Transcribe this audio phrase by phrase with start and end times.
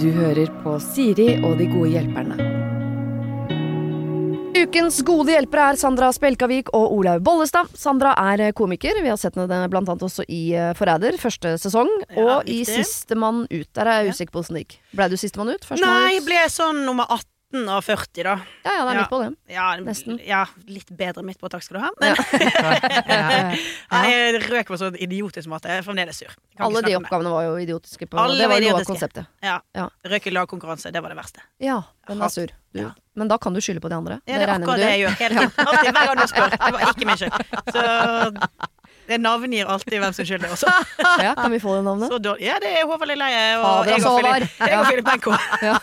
[0.00, 2.36] Du hører på Siri og de gode hjelperne.
[4.64, 7.68] Ukens gode hjelpere er Sandra Spjelkavik og Olaug Bollestad.
[7.78, 9.00] Sandra er komiker.
[9.02, 11.90] Vi har sett henne annet også i eh, Forræder, første sesong.
[12.08, 12.84] Ja, og i riktig.
[12.84, 13.68] Sistemann ut.
[13.76, 14.78] Der er jeg usikker på åssen det gikk.
[14.94, 15.66] Blei du sistemann ut?
[15.68, 16.16] Førstemann Nei, ut?
[16.18, 17.33] jeg ble sånn nummer 18
[17.70, 18.34] av 40, da.
[18.64, 19.00] Ja, ja, det er Ja.
[19.00, 19.28] midt på det.
[19.54, 20.18] Ja, Nesten.
[20.26, 21.90] Ja, litt bedre midt på, takk skal du ha.
[22.00, 22.16] Men
[24.04, 25.70] jeg røk på sånn idiotisk måte.
[25.70, 26.32] Jeg er fremdeles sur.
[26.58, 26.98] Alle de det.
[27.00, 28.08] oppgavene var jo idiotiske.
[28.10, 28.74] På, Alle det var idiotiske.
[28.74, 29.26] noe av konseptet.
[29.44, 29.56] Ja.
[29.76, 29.86] Ja.
[30.10, 31.40] Røk i lagkonkurranse, det var det verste.
[31.62, 32.46] Ja, den er sur.
[32.74, 32.80] Du.
[32.80, 32.90] Ja.
[33.14, 34.20] Men da kan du skylde på de andre.
[34.26, 35.14] Ja, det er akkurat det jeg gjør.
[35.22, 35.52] Hele tiden.
[35.68, 36.50] Alltid, hver gang du spør.
[36.50, 37.34] Det var ikke min skyld.
[37.70, 37.80] Så
[39.08, 40.70] jeg navngir alltid hvem som skylder også.
[41.24, 42.10] Ja, kan vi få det navnet?
[42.10, 42.34] Så.
[42.42, 44.46] Ja, det er Håvard Lilleheie og jeg og Håvard.
[44.46, 45.34] Philip- jeg og Philip Benko.
[45.68, 45.74] Ja.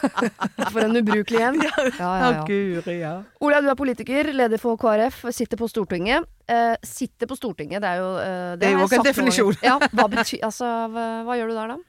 [0.72, 1.62] For en ubrukelig en.
[2.02, 2.96] Ja, ja, ja.
[2.98, 3.14] Ja.
[3.42, 6.28] Olaug, du er politiker, leder for KrF, sitter på Stortinget.
[6.52, 9.62] Eh, sitter på Stortinget, det er jo eh, Det er jo ikke også en definisjon.
[9.64, 11.80] Ja, hva, betyr, altså, hva, hva gjør du der, da?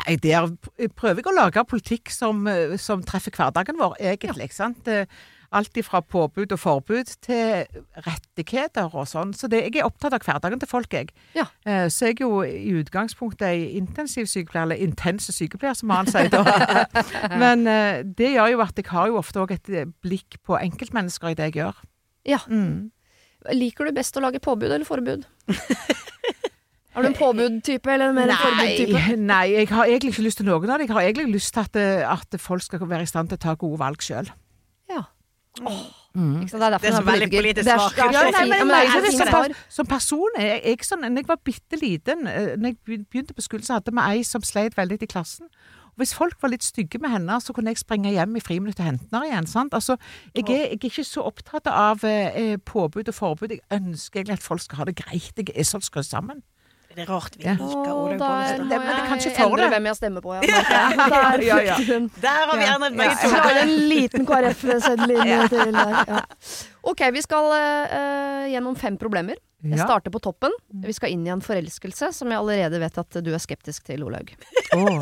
[0.00, 0.48] Nei, der
[0.96, 4.50] prøver jeg å lage politikk som, eh, som treffer hverdagen vår, egentlig.
[4.56, 4.88] sant?
[5.54, 7.64] Alt fra påbud og forbud til
[8.06, 9.30] rettigheter og sånn.
[9.38, 11.12] Så det, jeg er opptatt av hverdagen til folk, jeg.
[11.36, 11.44] Ja.
[11.64, 16.30] Eh, Så jeg er jo i utgangspunktet ei intensivsykepleier, eller intense sykepleier, som han sier
[16.32, 16.42] da.
[17.42, 20.58] Men eh, det gjør jo at jeg har jo ofte òg et eh, blikk på
[20.58, 21.78] enkeltmennesker i det jeg gjør.
[22.26, 22.40] Ja.
[22.50, 22.90] Mm.
[23.54, 25.26] Liker du best å lage påbud eller forbud?
[26.94, 29.16] Har du en påbud-type eller mer en forbud-type?
[29.18, 30.86] Nei, jeg har egentlig ikke lyst til noen av det.
[30.86, 33.54] Jeg har egentlig lyst til at, at folk skal være i stand til å ta
[33.58, 34.30] gode valg sjøl.
[34.90, 35.02] Ja.
[36.14, 36.40] Mm.
[36.46, 37.78] Det er derfor Det er så veldig politisk er Ja,
[39.68, 43.34] som, person er jeg, jeg sånn, når jeg var bitte liten, eh, når jeg begynte
[43.34, 45.50] på skolen, så hadde vi ei som sleit veldig i klassen.
[45.94, 48.80] Og Hvis folk var litt stygge med henne, så kunne jeg springe hjem i friminutt
[48.82, 49.46] og hente henne igjen.
[49.46, 49.74] sant?
[49.74, 49.96] Altså,
[50.34, 53.54] jeg, er, jeg er ikke så opptatt av eh, påbud og forbud.
[53.54, 55.38] Jeg ønsker egentlig at folk skal ha det greit.
[55.38, 56.42] Jeg er sånn skrudd sammen.
[56.94, 58.66] Det er rart vi liker Olaug Bollestad.
[58.70, 59.68] men det kan ikke jeg for det.
[59.72, 60.34] hvem jeg stemmer på.
[60.34, 60.60] Ja.
[61.10, 61.76] Der Ja, ja.
[62.22, 62.74] Der har vi Ja.
[62.76, 63.62] endret begge to.
[63.64, 65.96] en liten KrF-seddel inn til der.
[66.08, 66.20] Ja.
[66.84, 69.40] Ok, vi skal uh, gjennom fem problemer.
[69.64, 70.52] Jeg starter på toppen.
[70.84, 74.02] Vi skal inn i en forelskelse som jeg allerede vet at du er skeptisk til,
[74.04, 74.34] Olaug.
[74.76, 75.00] Åh.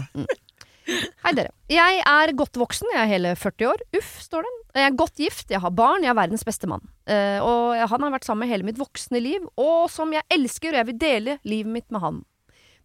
[0.82, 1.53] Hei dere.
[1.70, 3.82] Jeg er godt voksen, jeg er hele 40 år.
[3.98, 4.53] Uff, står det.
[4.81, 6.82] Jeg er godt gift, jeg har barn, jeg er verdens beste mann.
[7.06, 10.72] Eh, og han har vært sammen med hele mitt voksne liv, og som jeg elsker,
[10.72, 12.22] og jeg vil dele livet mitt med han.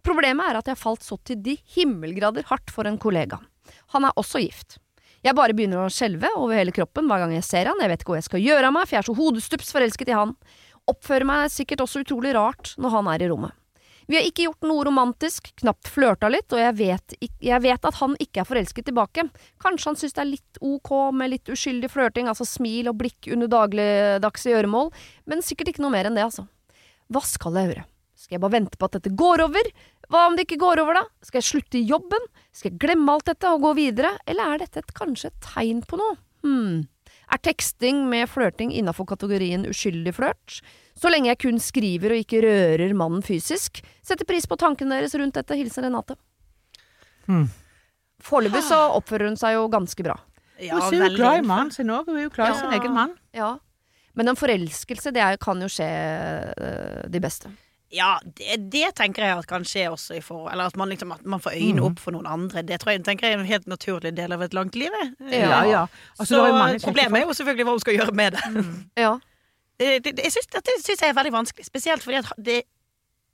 [0.06, 3.42] Problemet er at jeg falt så til de himmelgrader hardt for en kollega.
[3.96, 4.78] Han er også gift.
[5.26, 8.04] Jeg bare begynner å skjelve over hele kroppen hver gang jeg ser han, jeg vet
[8.04, 10.36] ikke hva jeg skal gjøre av meg, for jeg er så hodestups forelsket i han.
[10.88, 13.58] Oppfører meg sikkert også utrolig rart når han er i rommet.
[14.08, 17.98] Vi har ikke gjort noe romantisk, knapt flørta litt, og jeg vet, jeg vet at
[18.00, 19.26] han ikke er forelsket tilbake.
[19.60, 23.28] Kanskje han synes det er litt ok med litt uskyldig flørting, altså smil og blikk
[23.36, 24.94] under dagligdagse gjøremål,
[25.28, 26.48] men sikkert ikke noe mer enn det, altså.
[27.12, 27.86] Hva skal jeg gjøre?
[28.18, 29.68] Skal jeg bare vente på at dette går over?
[30.10, 31.04] Hva om det ikke går over, da?
[31.28, 32.32] Skal jeg slutte i jobben?
[32.56, 34.16] Skal jeg glemme alt dette og gå videre?
[34.26, 36.16] Eller er dette et, kanskje et tegn på noe?
[36.48, 36.88] Hm.
[37.28, 40.62] Er teksting med flørting innafor kategorien uskyldig flørt?
[40.98, 43.84] Så lenge jeg kun skriver og ikke rører mannen fysisk.
[44.06, 45.56] Setter pris på tankene deres rundt dette.
[45.60, 46.16] Hilsen Renate.
[47.28, 47.48] Hmm.
[48.24, 50.16] Foreløpig så oppfører hun seg jo ganske bra.
[50.60, 52.08] Ja, Hun er jo glad i mannen sin òg.
[52.10, 53.14] Hun er jo glad i sin egen mann.
[53.38, 53.52] Ja.
[54.18, 55.86] Men en forelskelse, det er, kan jo skje
[56.58, 57.52] øh, de beste.
[57.94, 61.14] Ja, det, det tenker jeg at kan skje også i forhold Eller at man liksom
[61.16, 61.86] at man får øynene Mhm.
[61.92, 62.64] opp for noen andre.
[62.68, 64.92] Det tror jeg, tenker jeg er en helt naturlig del av et langt liv.
[65.32, 65.86] Ja, ja.
[66.20, 68.66] Altså, Så er problemet er jo selvfølgelig hva hun skal gjøre med det.
[68.98, 69.14] Ja.
[69.80, 71.66] Det, det, det jeg synes, Dette syns jeg er veldig vanskelig.
[71.68, 72.62] Spesielt fordi at det,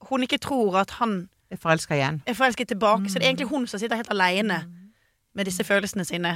[0.10, 2.22] hun ikke tror at han er forelska igjen.
[2.28, 3.08] er forelsket tilbake.
[3.10, 4.62] Så det er egentlig hun som sitter helt aleine
[5.34, 6.34] med disse følelsene sine.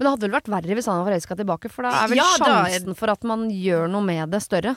[0.00, 2.16] Men det hadde vel vært verre hvis han var forelska tilbake, for da er vel
[2.22, 4.76] Ja, da er- sjansen for at man gjør noe med det, større.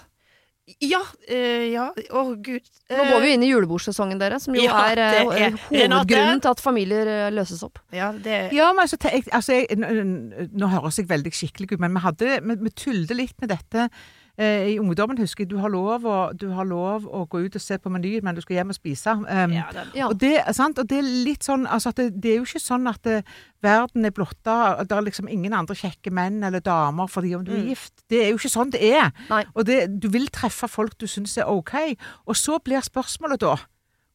[0.80, 2.62] Ja, Øh, ja, å gud.
[2.90, 6.40] Nå går vi jo inn i julebordsesongen, dere, som jo Ja, er, eh, er- hovedgrunnen
[6.42, 7.80] til at familier eh, løses opp.
[7.92, 11.74] Ja, det Ja, men altså, jeg, altså jeg, n- n- Nå høres jeg veldig skikkelig
[11.74, 13.90] ut, men vi hadde Vi, vi tullet litt med dette eh,
[14.42, 15.50] i ungdommen, husker jeg.
[15.52, 18.34] Du har, lov å, du har lov å gå ut og se på menyen, men
[18.34, 19.12] du skal hjem og spise.
[19.30, 20.08] Um, ja, det, Ja.
[20.08, 20.80] Og, det, sant?
[20.82, 23.22] og det er litt sånn altså at det, det er jo ikke sånn at eh,
[23.62, 27.44] verden er blotta, og det er liksom ingen andre kjekke menn eller damer fordi om
[27.46, 27.68] du er Mm.
[27.76, 27.94] gift.
[28.10, 29.12] Det er jo ikke sånn det er.
[29.30, 29.44] Nei.
[29.54, 31.76] Og det, du vil treffe folk du syns er OK.
[32.26, 33.54] Og så blir spørsmålet da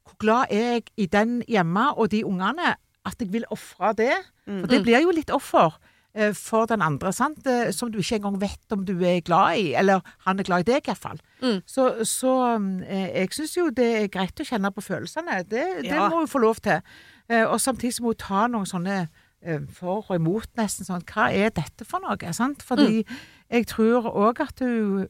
[0.09, 2.75] Hvor glad er jeg i den hjemme og de ungene
[3.07, 4.15] at jeg vil ofre det?
[4.49, 4.61] Mm.
[4.65, 5.88] For det blir jo litt offer eh,
[6.35, 7.47] for den andre, sant?
[7.47, 9.69] Eh, som du ikke engang vet om du er glad i.
[9.79, 11.21] Eller han er glad i deg, iallfall.
[11.43, 11.61] Mm.
[11.67, 15.43] Så, så mm, eh, jeg syns jo det er greit å kjenne på følelsene.
[15.47, 16.09] Det, det Ja.
[16.09, 16.81] må hun få lov til.
[17.29, 18.97] Eh, og samtidig må hun ta noen sånne
[19.43, 22.33] eh, for og imot, nesten sånn Hva er dette for noe?
[22.35, 22.63] Sant?
[22.67, 23.05] Fordi
[23.51, 25.07] jeg tror òg at hun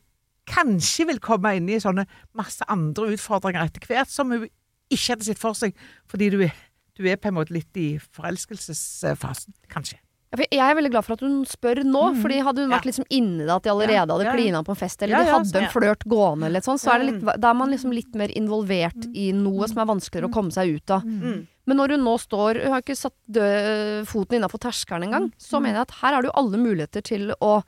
[0.49, 2.07] kanskje vil komme inn i sånne
[2.39, 4.47] masse andre utfordringer etter hvert, som hun
[4.89, 5.75] ikke hadde sett for seg,
[6.09, 6.55] fordi du er,
[6.97, 9.99] du er på en måte litt i forelskelsesfasen, kanskje.
[10.37, 12.91] Jeg er veldig glad for at hun spør nå, fordi hadde hun vært Ja.
[12.91, 15.23] liksom inni det at de allerede Ja, hadde ja, klina på en fest, eller Ja,
[15.25, 17.41] de hadde en flørt gående, eller sånt, så er det litt, Mm.
[17.41, 20.75] da er man liksom litt mer involvert i noe som er vanskeligere å komme seg
[20.77, 21.03] ut av.
[21.03, 21.47] Mm.
[21.67, 25.25] Men når hun nå står Hun har ikke satt dø, foten innafor terskelen engang.
[25.29, 25.33] Mm.
[25.39, 27.63] Så mener jeg at her har du alle muligheter til å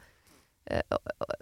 [0.70, 0.82] eh,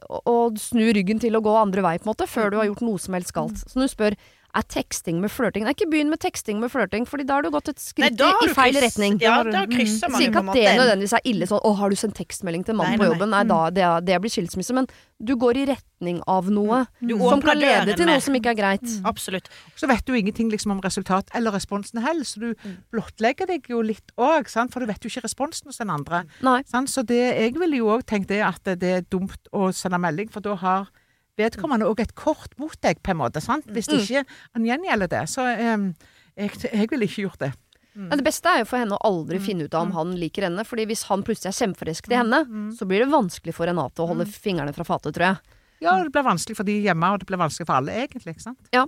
[0.08, 2.66] å, å snu ryggen til å gå andre vei, på en måte, før du har
[2.66, 3.58] gjort noe som helst galt.
[3.58, 3.66] Mm.
[3.68, 4.16] Så når hun spør
[4.56, 7.50] er teksting med flørting Nei, ikke begynn med teksting med flørting, Fordi da har du
[7.50, 9.18] gått et skritt Nei, i, feil kryss- retning.
[9.20, 11.96] Ja, da krysser man Sier ikke at det nødvendigvis er ille sånn 'Å, har du
[11.96, 14.72] sendt tekstmelding til mannen på nei, jobben?' Nei, da, det, det blir skilsmisse.
[14.74, 14.86] Men
[15.22, 17.18] du går i retning av noe mm.
[17.18, 18.88] som kan lede til med- noe som ikke er greit.
[19.04, 19.48] Absolutt.
[19.76, 22.76] Så vet du ingenting liksom om resultat eller responsen heller, så du Mm.
[22.92, 26.24] blottlegger deg jo litt òg, for du vet jo ikke responsen hos den andre.
[26.42, 26.62] Nei.
[26.64, 26.88] Sant?
[26.88, 30.30] Så det, jeg ville jo òg tenkt det at det er dumt å sende melding,
[30.30, 30.88] for da har
[31.38, 33.40] vedkommende òg et kort mot deg, på en måte.
[33.44, 33.66] Sant?
[33.70, 34.24] Hvis det ikke
[34.54, 35.24] han gjengjelder det.
[35.30, 35.88] Så um,
[36.36, 37.52] jeg, jeg ville ikke gjort det.
[37.98, 39.08] Men det beste er jo for henne å Mm.
[39.10, 40.62] aldri finne ut av om han liker henne.
[40.64, 42.14] Fordi hvis han plutselig er kjempeforelsket Mm.
[42.14, 45.36] i henne, så blir det vanskelig for Renate å holde fingrene fra fatet, tror jeg.
[45.80, 48.34] Ja, det blir vanskelig for de hjemme, og det blir vanskelig for alle, egentlig.
[48.36, 48.58] ikke sant?
[48.72, 48.84] Ja.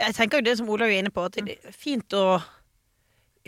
[0.00, 2.40] Jeg tenker jo det som Olaug er inne på, at det er fint å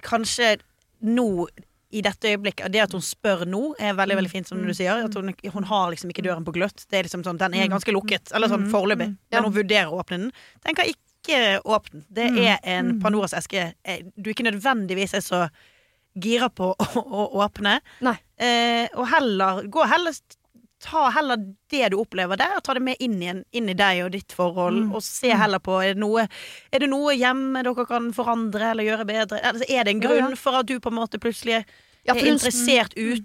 [0.03, 0.57] kanskje
[1.03, 1.47] nå
[1.93, 5.05] i dette øyeblikket, Det at hun spør nå, er veldig veldig fint, som du sier.
[5.05, 6.87] At hun, hun har liksom ikke døren på gløtt.
[6.89, 8.33] Det er liksom sånn, Den er ganske lukket.
[8.35, 9.11] Eller sånn foreløpig.
[9.33, 10.33] Men hun vurderer å åpne den.
[10.65, 12.03] Den kan ikke åpne.
[12.09, 15.43] Det er en Pandoras eske eh, du ikke nødvendigvis er så
[16.19, 17.79] gira på å, å åpne.
[18.37, 20.17] Eh, og heller gå heller
[20.83, 21.39] Ta heller
[21.71, 24.81] det du opplever der, ta det med inn i, inn i deg og ditt forhold.
[24.91, 26.27] Og se heller på er det, noe,
[26.75, 29.41] er det noe hjemme dere kan forandre eller gjøre bedre.
[29.53, 30.41] Altså, er det en grunn ja.
[30.41, 31.63] for at du på en måte plutselig
[32.03, 33.23] Ja, er interessert ut,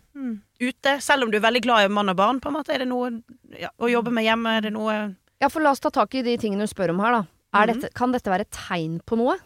[0.61, 0.97] ute?
[1.01, 2.75] Selv om du er veldig glad i mann og barn, på en måte.
[2.75, 3.09] Er det noe
[3.57, 4.59] ja, å jobbe med hjemme?
[4.59, 4.99] Er det noe
[5.41, 7.25] Ja, for la oss ta tak i de tingene du spør om her, da.
[7.57, 7.67] Mhm.
[7.73, 9.37] dette, kan dette være et tegn på noe?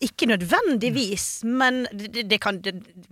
[0.00, 2.56] Ikke nødvendigvis, men det, det kan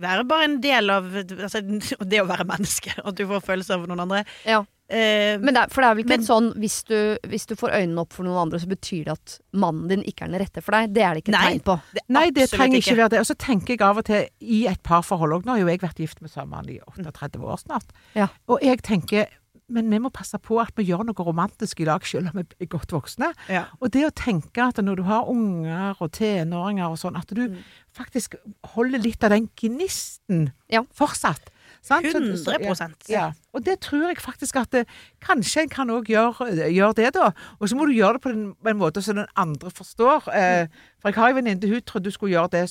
[0.01, 1.61] være bare en del av altså,
[2.01, 2.95] det å være menneske.
[3.03, 4.23] At du får følelser over noen andre.
[4.47, 4.63] Ja.
[4.89, 6.95] Uh, Men det er, for det er vel ikke Men- sånn hvis du,
[7.29, 10.25] hvis du får øynene opp for noen andre, så betyr det at mannen din ikke
[10.25, 10.95] er den rette for deg.
[10.95, 11.43] Det er det ikke Nei.
[11.45, 11.75] tegn på.
[11.93, 13.19] det, Nei, det trenger ikke være det.
[13.21, 15.83] Og så tenker jeg av og til i et parforhold òg Nå har jo jeg
[15.85, 17.93] vært gift med samme mann i 38 år snart.
[18.17, 18.31] Ja.
[18.49, 19.29] Og jeg tenker
[19.69, 22.45] men vi må passe på at vi gjør noe romantisk i lag, selv om vi
[22.59, 23.31] er godt voksne.
[23.49, 23.65] Ja.
[23.81, 27.47] Og det å tenke at når du har unger og tenåringer og sånn, at du
[27.49, 27.57] Mm.
[27.95, 28.35] faktisk
[28.75, 30.81] holder litt av den gnisten Ja.
[30.93, 31.49] fortsatt.
[31.81, 32.03] Sant?
[32.05, 32.73] Så- ja,
[33.07, 33.31] ja.
[33.53, 34.87] Og det tror jeg faktisk at det,
[35.21, 37.31] kanskje en kan òg gjøre, gjøre det, da.
[37.61, 40.27] Og så må du gjøre det på, den, på en måte så den andre forstår.
[40.33, 40.67] Eh,
[40.99, 42.69] for jeg har en venninne, hun trodde du skulle gjøre det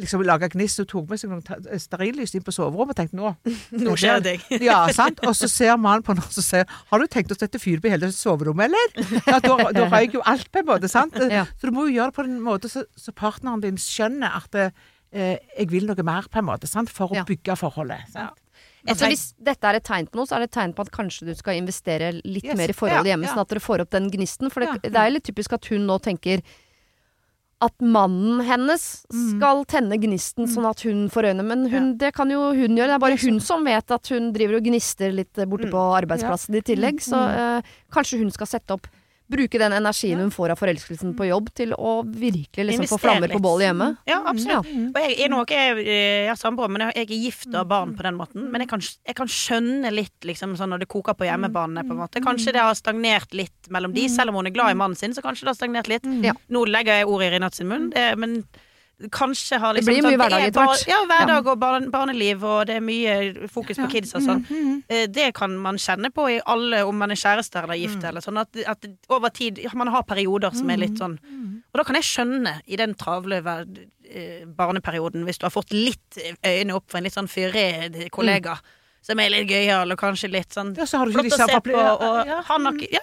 [0.00, 3.18] liksom laga gniss og tok med seg noen ta- stearinlys inn på soverommet og tenkte
[3.18, 3.32] nå
[3.84, 4.34] Nå skjer det
[4.64, 5.20] ja, sant?
[5.28, 7.90] Og så ser mannen på henne og sier Har du tenkt å sette fyr på
[7.92, 9.20] hele soverommet, eller?
[9.28, 10.88] Ja, da, da røyker jo alt, på en måte.
[10.88, 11.18] sant?
[11.28, 11.44] Ja.
[11.60, 14.56] Så du må jo gjøre det på en måte så, så partneren din skjønner at
[14.62, 14.72] eh,
[15.58, 16.70] jeg vil noe mer, på en måte.
[16.70, 16.88] sant?
[16.92, 17.26] For å Ja.
[17.28, 18.08] bygge forholdet.
[18.14, 18.38] sant?
[18.96, 20.90] Så hvis dette er et tegn på noe, så er det et tegn på at
[20.90, 22.56] kanskje du skal investere litt Yes.
[22.58, 23.34] mer i forholdet hjemme, ja.
[23.36, 24.50] sånn at dere får opp den gnisten.
[24.50, 26.42] For det, det er jo litt typisk at hun nå tenker
[27.62, 29.26] at mannen hennes Mm.
[29.36, 31.44] skal tenne gnisten sånn at hun får øynene.
[31.46, 32.90] Men hun, det kan jo hun gjøre.
[32.90, 35.72] Det er bare hun som vet at hun driver og gnister litt borte Mm.
[35.72, 36.98] på arbeidsplassen i tillegg.
[37.00, 37.62] Så eh,
[37.92, 38.86] kanskje hun skal sette opp
[39.32, 43.32] Bruke den energien hun får av forelskelsen på jobb til å virkelig liksom få flammer
[43.32, 43.88] på bålet hjemme.
[44.08, 44.68] Ja, absolutt.
[44.68, 44.88] Ja.
[44.90, 47.70] Og jeg er nok jeg, jeg har samboer, men jeg, jeg er gift og har
[47.70, 48.48] barn på den måten.
[48.52, 51.86] Men jeg kan, jeg kan skjønne litt liksom, sånn når det koker på hjemmebane.
[51.86, 54.74] på en måte Kanskje det har stagnert litt mellom de, selv om hun er glad
[54.74, 55.14] i mannen sin.
[55.16, 56.34] Så kanskje det har stagnert litt Ja.
[56.52, 58.42] Nå legger jeg ordet i Rinat sin munn, det, men
[59.10, 60.86] kanskje har Det liksom blir mye sånn- hverdag er etter hvert.
[60.88, 64.82] Ja, hverdag og barn, barneliv, og det er mye fokus på kids og sånn.
[64.88, 68.04] Eh, Det kan man kjenne på i alle, om man er kjæreste eller gift.
[68.04, 71.18] Eller sånn at, at over tid Man har perioder som er litt sånn
[71.72, 73.40] Og da kan jeg skjønne, i den travle
[74.12, 78.58] eh, barneperioden, hvis du har fått litt øyne opp for en litt sånn fyrig kollega.
[79.02, 81.46] Som er litt gøyal og kanskje litt sånn Ja, så har du ikke flott å
[81.50, 81.72] se på.
[81.74, 82.36] Og ja.
[82.46, 83.00] han har ja,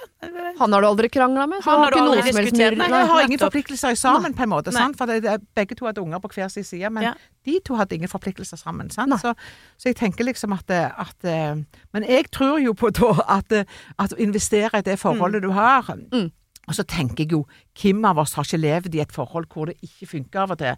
[0.61, 2.87] Han har du aldri krangla med, Han han har har du aldri diskutert med-.
[2.87, 4.71] Nei, jeg har ingen forpliktelser sammen, på en måte.
[4.75, 4.95] Sant?
[4.99, 7.13] For det, begge to hadde unger på hver sin side, men Ja.
[7.45, 8.89] de to hadde ingen forpliktelser sammen.
[8.95, 9.19] Sant?
[9.19, 9.33] Så,
[9.77, 11.59] så jeg tenker liksom at, eh, at eh,
[11.93, 13.65] Men jeg tror jo på da at, eh,
[13.99, 16.31] at å investere i det forholdet du har Mm.
[16.69, 17.45] Og så tenker jeg jo,
[17.81, 20.59] hvem av oss har ikke levd i et forhold hvor det ikke funker av og
[20.61, 20.75] til?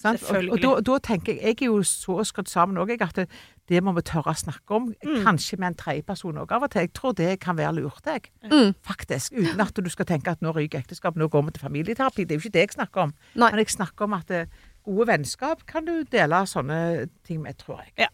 [0.00, 0.22] Sant?
[0.30, 3.28] Og, og da, da tenker jeg Jeg er jo så skrudd sammen òg, at det,
[3.70, 4.90] det må vi tørre å snakke om.
[5.04, 5.22] Mm.
[5.24, 6.84] Kanskje med en tredjeperson òg av og til.
[6.84, 8.28] Jeg tror det kan være lurt, jeg.
[8.50, 8.74] Mm.
[8.84, 9.32] Faktisk.
[9.32, 12.26] Uten at du skal tenke at nå ryker ekteskapet, nå går vi til familieterapi.
[12.28, 13.14] Det er jo ikke det jeg snakker om.
[13.40, 13.48] Nei.
[13.54, 14.52] Men jeg snakker om at eh,
[14.84, 16.78] gode vennskap kan du dele sånne
[17.24, 17.94] ting med, tror jeg.
[18.04, 18.10] ja.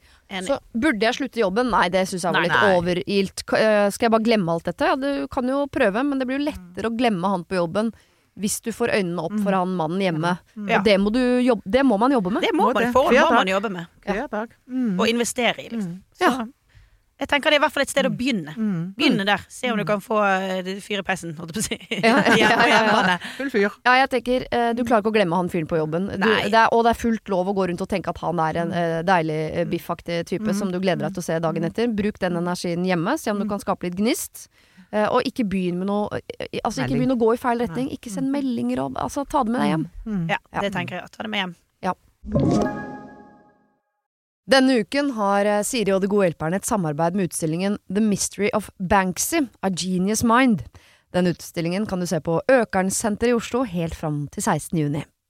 [0.46, 1.72] Så burde jeg slutte jobben?
[1.74, 2.76] Nei, det syns jeg var Nei, litt nei.
[2.78, 3.42] overilt.
[3.58, 4.86] Øh, Skal jeg bare glemme alt dette?
[4.86, 7.90] Ja, du kan jo prøve, men det blir jo lettere å glemme han på jobben
[8.40, 10.36] hvis du får øynene opp for han mannen hjemme.
[10.66, 10.78] Ja.
[10.80, 12.42] Og det må, du jobbe, det må man jobbe med.
[12.46, 12.92] Det må Må man, det.
[12.96, 13.86] forhold må man jobbe med.
[14.08, 14.26] Ja.
[14.66, 14.96] Mm.
[15.00, 16.00] Og investere i, liksom.
[16.16, 16.46] Så Ja.
[17.20, 18.54] jeg tenker det er i hvert fall et sted å begynne.
[18.56, 18.94] Mm.
[18.96, 19.42] Begynne der.
[19.52, 20.16] Se om du kan få
[20.80, 21.78] fyr i peisen, holdt jeg på å si.
[22.06, 23.18] Ja, ja, ja, Hjemme ja, ja.
[23.36, 23.66] Full fyr.
[23.84, 26.08] Ja, jeg tenker, eh, Du klarer ikke å glemme han fyren på jobben.
[26.16, 28.40] Du, det er, og det er fullt lov å gå rundt og tenke at han
[28.40, 31.68] er en eh, deilig, eh, biffaktig type som du gleder deg til å se dagen
[31.68, 31.92] etter.
[31.92, 34.48] Bruk den energien hjemme, se om du kan skape litt gnist.
[34.92, 37.90] Eh, og ikke begynn med noe eh, Altså ikke begynn å gå i feil retning.
[37.94, 39.84] Ikke send meldinger og Altså, ta det med deg hjem.
[40.06, 40.24] Mm.
[40.32, 40.60] Ja, Ja.
[40.66, 41.10] det tenker jeg.
[41.14, 41.54] Ta det med hjem.
[44.50, 48.48] Denne uken har eh, Siri og De gode hjelperne et samarbeid med utstillingen The Mystery
[48.56, 50.64] of Banksy, A Genius Mind.
[51.14, 54.78] Den utstillingen kan du se på Økernsenteret i Oslo helt fram til 16.
[54.78, 55.04] juni.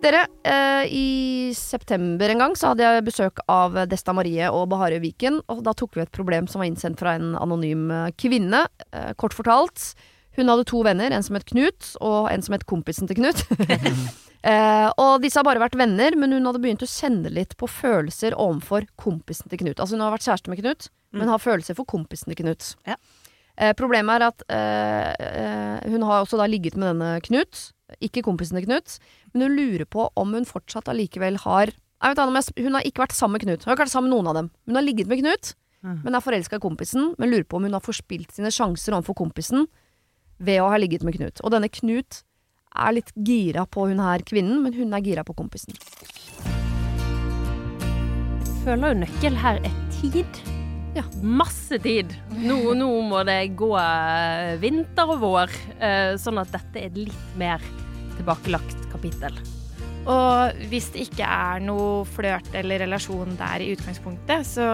[0.00, 5.02] Dere, eh, i september en gang så hadde jeg besøk av Desta Marie og Bahareh
[5.02, 8.62] Viken, og da tok vi et problem som var innsendt fra en anonym eh, kvinne.
[8.96, 9.90] Eh, kort fortalt,
[10.38, 13.44] hun hadde to venner, en som het Knut, og en som het kompisen til Knut.
[14.40, 17.66] Eh, og disse har bare vært venner, men hun hadde begynt å kjenne litt på
[17.68, 19.76] følelser overfor kompisen til Knut.
[19.76, 22.70] Altså hun har vært kjæreste med Knut, men har følelser for kompisen til Knut.
[22.88, 22.96] Ja.
[23.60, 27.66] Eh, problemet er at eh, eh, hun har også da ligget med denne Knut,
[28.00, 28.98] ikke kompisen til Knut,
[29.32, 33.02] men hun lurer på om hun fortsatt allikevel har jeg vet ikke, Hun har ikke
[33.02, 33.64] vært sammen med Knut.
[33.64, 34.46] Hun har ikke vært sammen med noen av dem.
[34.64, 37.76] Hun har ligget med Knut, men er forelska i kompisen, men lurer på om hun
[37.76, 39.66] har forspilt sine sjanser overfor kompisen
[40.40, 41.40] ved å ha ligget med Knut.
[41.44, 42.22] Og denne Knut
[42.72, 45.76] er litt gira på hun her kvinnen, men hun er gira på kompisen.
[48.64, 50.49] føler jo nøkkel her er tid.
[50.96, 51.04] Ja.
[51.22, 52.10] Masse tid.
[52.34, 57.00] Nå, nå må det gå eh, vinter og vår, eh, sånn at dette er et
[57.06, 57.62] litt mer
[58.16, 59.36] tilbakelagt kapittel.
[60.10, 64.66] Og hvis det ikke er noe flørt eller relasjon der i utgangspunktet, så,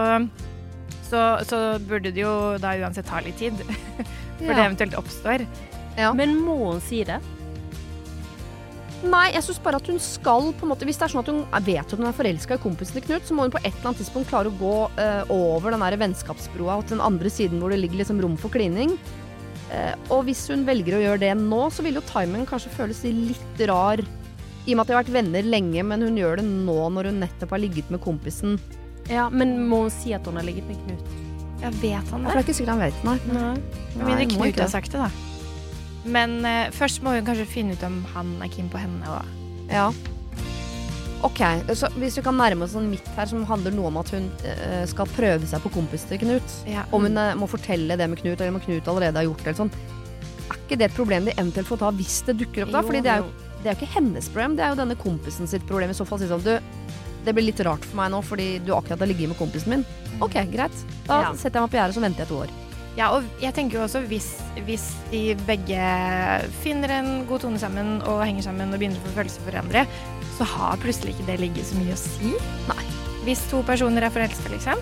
[1.05, 2.33] så, så burde det jo
[2.63, 3.59] da uansett ta litt tid
[4.39, 5.45] før det eventuelt oppstår.
[5.97, 6.13] Ja.
[6.17, 7.19] Men må hun si det?
[9.05, 11.29] Nei, jeg syns bare at hun skal på en måte Hvis det er sånn at
[11.29, 13.69] hun vet at hun er forelska i kompisen til Knut, så må hun på et
[13.69, 17.29] eller annet tidspunkt klare å gå uh, over den der vennskapsbroa og til den andre
[17.29, 18.95] siden hvor det ligger liksom rom for klining.
[19.69, 23.03] Uh, og hvis hun velger å gjøre det nå, så vil jo timingen kanskje føles
[23.05, 24.01] litt rar.
[24.67, 27.11] I og med at de har vært venner lenge, men hun gjør det nå når
[27.11, 28.57] hun nettopp har ligget med kompisen.
[29.07, 31.15] Ja, Men må hun si at hun har ligget med Knut?
[31.61, 33.15] Jeg vet han For det er ikke sikkert han vet, nei.
[33.31, 33.53] Nei.
[33.95, 35.26] Med Nei, mindre Knut har sagt det, da.
[36.07, 39.33] Men eh, først må hun kanskje finne ut om han er keen på henne òg.
[39.71, 39.89] Ja.
[41.25, 41.39] Ok,
[41.73, 44.27] så hvis vi kan nærme oss sånn midt her som handler noe om at hun
[44.45, 46.53] eh, skal prøve seg på kompisen til Knut.
[46.69, 46.83] Ja.
[46.93, 49.49] Om hun eh, må fortelle det med Knut, eller om Knut allerede har gjort det.
[49.49, 49.73] eller sånn.
[50.47, 52.75] Er ikke det et problem de eventuelt får ta hvis det dukker opp?
[52.75, 52.83] da?
[52.83, 53.49] Jo, Fordi det er, jo.
[53.63, 55.91] det er jo ikke hennes problem, det er jo denne kompisen sitt problem.
[55.91, 56.53] I så fall si sånn du,
[57.25, 59.83] det blir litt rart for meg nå fordi du akkurat har ligget med kompisen min.
[60.23, 60.85] Ok, greit.
[61.09, 61.33] Da Ja.
[61.33, 62.53] setter jeg meg på gjerdet, så venter jeg to år.
[62.97, 64.31] Ja, og jeg tenker jo også hvis,
[64.65, 65.81] hvis de begge
[66.63, 69.85] finner en god tone sammen og henger sammen og begynner å få følelser for hverandre,
[70.39, 72.33] så har plutselig ikke det ligget så mye å si.
[72.71, 72.85] Nei.
[73.27, 74.81] Hvis to personer er forelska, liksom.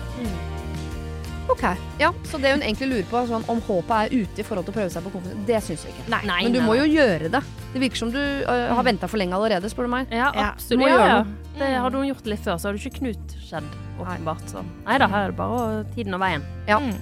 [1.46, 1.62] Ok,
[2.00, 4.66] ja, Så det hun egentlig lurer på, er sånn, om håpet er ute i forhold
[4.66, 6.06] til å prøve seg på konfirmasjon, det syns jeg ikke.
[6.10, 6.20] Nei.
[6.26, 7.42] Nei, Men du nei, må jo gjøre det.
[7.72, 10.14] Det virker som du uh, har venta for lenge allerede, spør du meg.
[10.14, 10.82] Ja, absolutt.
[10.82, 11.20] må Ja, gjøre ja.
[11.56, 13.68] Det hadde hun gjort litt før, så hadde ikke Knut skjedd,
[14.00, 14.48] åpenbart.
[14.50, 14.64] Så.
[14.88, 16.48] Nei da, her er det bare tiden og veien.
[16.66, 16.80] Ja.
[16.82, 16.96] Mm.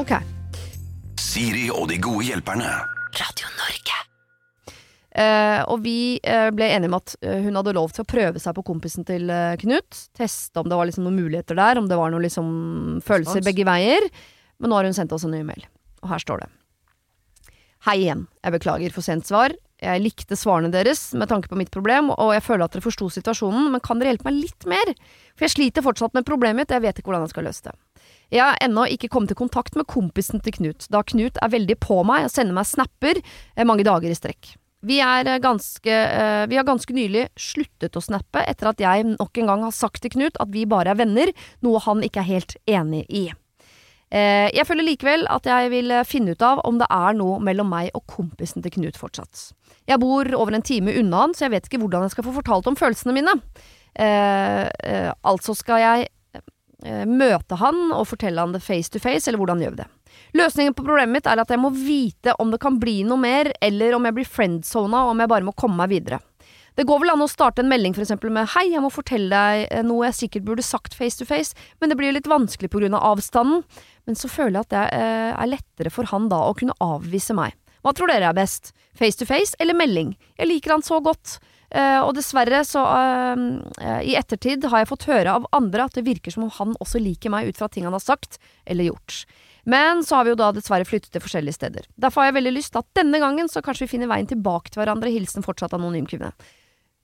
[0.00, 0.14] Ok.
[1.22, 2.68] Siri og de gode hjelperne.
[3.14, 3.98] Radio Norge.
[5.12, 8.40] Eh, og vi eh, ble enige om at eh, hun hadde lov til å prøve
[8.42, 10.00] seg på kompisen til eh, Knut.
[10.16, 12.48] Teste om det var liksom noen muligheter der, om det var noen liksom
[13.04, 13.48] følelser Respons.
[13.50, 14.08] begge veier.
[14.58, 15.62] Men nå har hun sendt oss en ny mail,
[16.02, 16.50] og her står det.
[17.86, 18.26] Hei igjen.
[18.42, 19.54] Jeg beklager for sent svar.
[19.82, 23.08] Jeg likte svarene deres med tanke på mitt problem, og jeg føler at dere forsto
[23.10, 24.92] situasjonen, men kan dere hjelpe meg litt mer?
[25.34, 27.74] For jeg sliter fortsatt med problemet mitt, jeg vet ikke hvordan jeg skal løse det.
[28.32, 31.76] Jeg har ennå ikke kommet i kontakt med kompisen til Knut, da Knut er veldig
[31.84, 34.54] på meg og sender meg snapper eh, mange dager i strekk.
[34.88, 39.36] Vi, eh, ganske, eh, vi har ganske nylig sluttet å snappe etter at jeg nok
[39.38, 42.30] en gang har sagt til Knut at vi bare er venner, noe han ikke er
[42.30, 43.28] helt enig i.
[44.12, 47.94] Jeg føler likevel at jeg vil finne ut av om det er noe mellom meg
[47.96, 49.54] og kompisen til Knut fortsatt.
[49.88, 52.34] Jeg bor over en time unna han, så jeg vet ikke hvordan jeg skal få
[52.36, 53.32] fortalt om følelsene mine.
[55.24, 56.10] Altså skal jeg
[57.06, 59.88] møte han og fortelle han det face to face, eller hvordan gjør vi det?
[60.36, 63.52] Løsningen på problemet mitt er at jeg må vite om det kan bli noe mer,
[63.62, 66.18] eller om jeg blir friendzona, og om jeg bare må komme meg videre.
[66.74, 69.66] Det går vel an å starte en melding eksempel med Hei, jeg må fortelle deg
[69.68, 72.96] eh, noe jeg sikkert burde sagt face to face, men det blir litt vanskelig grunn
[72.96, 73.60] av avstanden.
[74.08, 77.36] Men så føler jeg at det eh, er lettere for han da å kunne avvise
[77.36, 77.52] meg.
[77.84, 78.72] Hva tror dere er best?
[78.96, 80.14] Face to face eller melding?
[80.38, 81.36] Jeg liker han så godt.
[81.72, 83.38] Eh, og dessverre så uh,
[83.80, 86.74] uh, I ettertid har jeg fått høre av andre at det virker som om han
[86.84, 88.36] også liker meg ut fra ting han har sagt
[88.68, 89.22] eller gjort.
[89.64, 91.86] Men så har vi jo da dessverre flyttet til forskjellige steder.
[91.96, 94.74] Derfor har jeg veldig lyst til at denne gangen så kanskje vi finner veien tilbake
[94.74, 95.12] til hverandre.
[95.14, 96.32] Hilsen fortsatt anonym kvinne.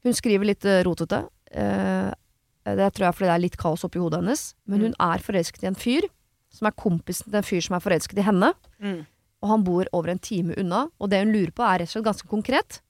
[0.04, 1.20] Hun skriver litt rotete.
[1.46, 4.42] Det tror jeg fordi det er litt kaos oppi hodet hennes.
[4.66, 6.08] Men hun er forelsket i en fyr
[6.50, 8.50] som er kompisen til en fyr som er forelsket i henne.
[8.82, 9.00] Mm.
[9.38, 10.88] Og han bor over en time unna.
[10.98, 12.82] Og det hun lurer på, er rett og slett ganske konkret.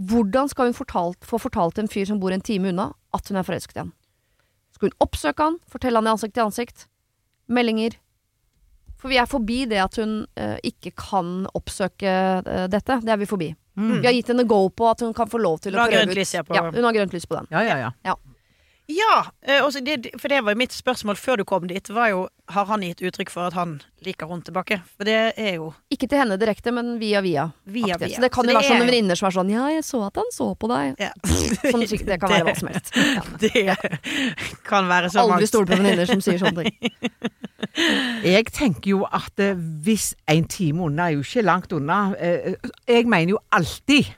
[0.00, 3.36] Hvordan skal hun fortalt, få fortalt en fyr som bor en time unna, at hun
[3.36, 3.90] er forelsket i ham?
[4.72, 5.58] Skal hun oppsøke han?
[5.68, 6.86] Fortelle han i ansikt til ansikt?
[7.52, 7.98] Meldinger?
[9.00, 13.00] For vi er forbi det at hun uh, ikke kan oppsøke uh, dette.
[13.04, 13.50] Det er vi forbi.
[13.80, 14.00] Mm.
[14.00, 16.10] Vi har gitt henne go på at hun kan få lov til Hun å prøve
[16.10, 16.34] ut.
[16.56, 17.48] Ja, hun har grønt lys på den.
[17.52, 17.92] Ja, ja, ja.
[18.04, 18.16] Ja,
[19.42, 21.88] eh, også det, for det var jo mitt spørsmål før du kom dit.
[21.92, 23.76] Var jo, har han gitt uttrykk for at han
[24.06, 24.80] liker henne tilbake?
[24.96, 27.50] For det er jo Ikke til henne direkte, men via via.
[27.64, 28.08] via via.
[28.16, 30.06] Så det kan Så jo være er sånne venninner som er sånn 'ja, jeg så
[30.06, 30.94] at han så på deg'.
[30.98, 31.12] Ja.
[31.70, 32.94] Sånn, det kan være hva som helst.
[33.10, 33.76] Ja.
[33.76, 33.76] Det
[34.64, 36.92] kan være så Aldri stol på venninner som sier sånne ting.
[38.24, 42.54] Jeg tenker jo at eh, hvis en time unna er jo ikke langt unna eh,
[42.88, 44.14] Jeg mener jo alltid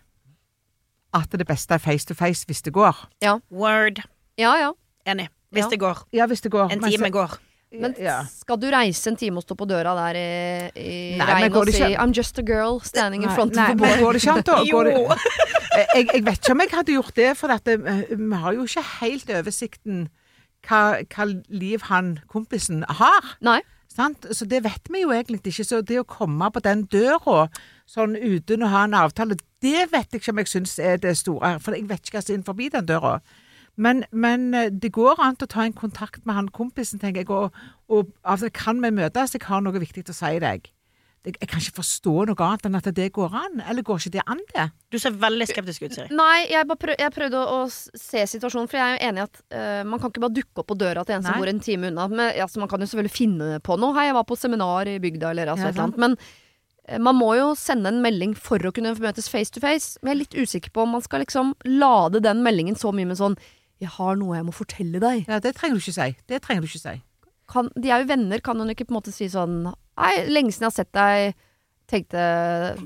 [1.13, 2.97] at det beste er face to face hvis det går.
[3.21, 3.39] Ja.
[3.51, 4.01] Word.
[4.39, 4.73] Ja ja.
[5.07, 5.29] Enig.
[5.53, 5.69] Hvis Ja.
[5.71, 5.99] det går.
[6.13, 6.71] Ja, hvis det går.
[6.73, 7.39] En Men time så- går.
[7.81, 8.25] Men ja.
[8.29, 11.53] skal du reise en time og stå på døra der i, i Nei, men regn
[11.53, 13.75] går og det si ikke- 'I'm just a girl standing in front nei, of the
[13.77, 14.01] men boy'?
[14.03, 14.57] går det ikke an da?
[14.65, 14.77] Jo!
[14.77, 15.19] Går det,
[15.79, 17.77] Eh, jeg, jeg vet ikke om jeg hadde gjort det, for at, eh,
[18.19, 20.09] vi har jo ikke helt oversikten
[20.69, 23.37] hva, hva liv han kompisen har.
[23.41, 23.61] Nei.
[23.89, 24.21] Sant?
[24.33, 25.65] Så det vet vi jo egentlig ikke.
[25.65, 27.49] Så det å komme på den døra
[27.89, 31.17] sånn uten å ha en avtale, det vet jeg ikke om jeg syns er det
[31.17, 31.59] store.
[31.59, 33.21] For jeg vet ikke hva som er forbi den døra.
[33.77, 37.31] Men, men eh, det går an å ta en kontakt med han kompisen, tenker jeg.
[37.33, 37.57] Og,
[37.89, 39.37] og altså, kan vi møtes?
[39.37, 40.69] Jeg har noe viktig å si deg.
[41.23, 43.63] Jeg, jeg kan ikke forstå noe annet enn at det går an.
[43.71, 44.67] Eller går ikke det an, det?
[44.91, 46.09] Du ser veldig skeptisk ut, Siri.
[46.19, 49.23] Nei, jeg, bare prøv, jeg prøvde å, å se situasjonen, for jeg er jo enig
[49.23, 51.41] i at uh, man kan ikke bare dukke opp på døra til en som Nei.
[51.45, 52.09] bor en time unna.
[52.11, 53.95] Men, altså, man kan jo selvfølgelig finne på noe.
[53.97, 56.03] Hei, jeg var på seminar i bygda, eller altså Ja, et eller annet.
[56.03, 56.19] Men
[56.91, 60.03] eh, man må jo sende en melding for å kunne møtes face to face.
[60.03, 63.15] Men jeg er litt usikker på om man skal liksom lade den meldingen så mye
[63.15, 63.39] med sånn
[63.83, 65.25] 'Jeg har noe jeg må fortelle deg'.
[65.29, 66.17] Ja, Det trenger du ikke si.
[66.31, 66.97] Det trenger du ikke si.
[67.53, 69.65] Kan, de er jo venner, kan hun ikke på en måte si sånn
[69.99, 71.35] 'Nei, lenge siden jeg har sett deg'.
[71.93, 72.79] Tenkte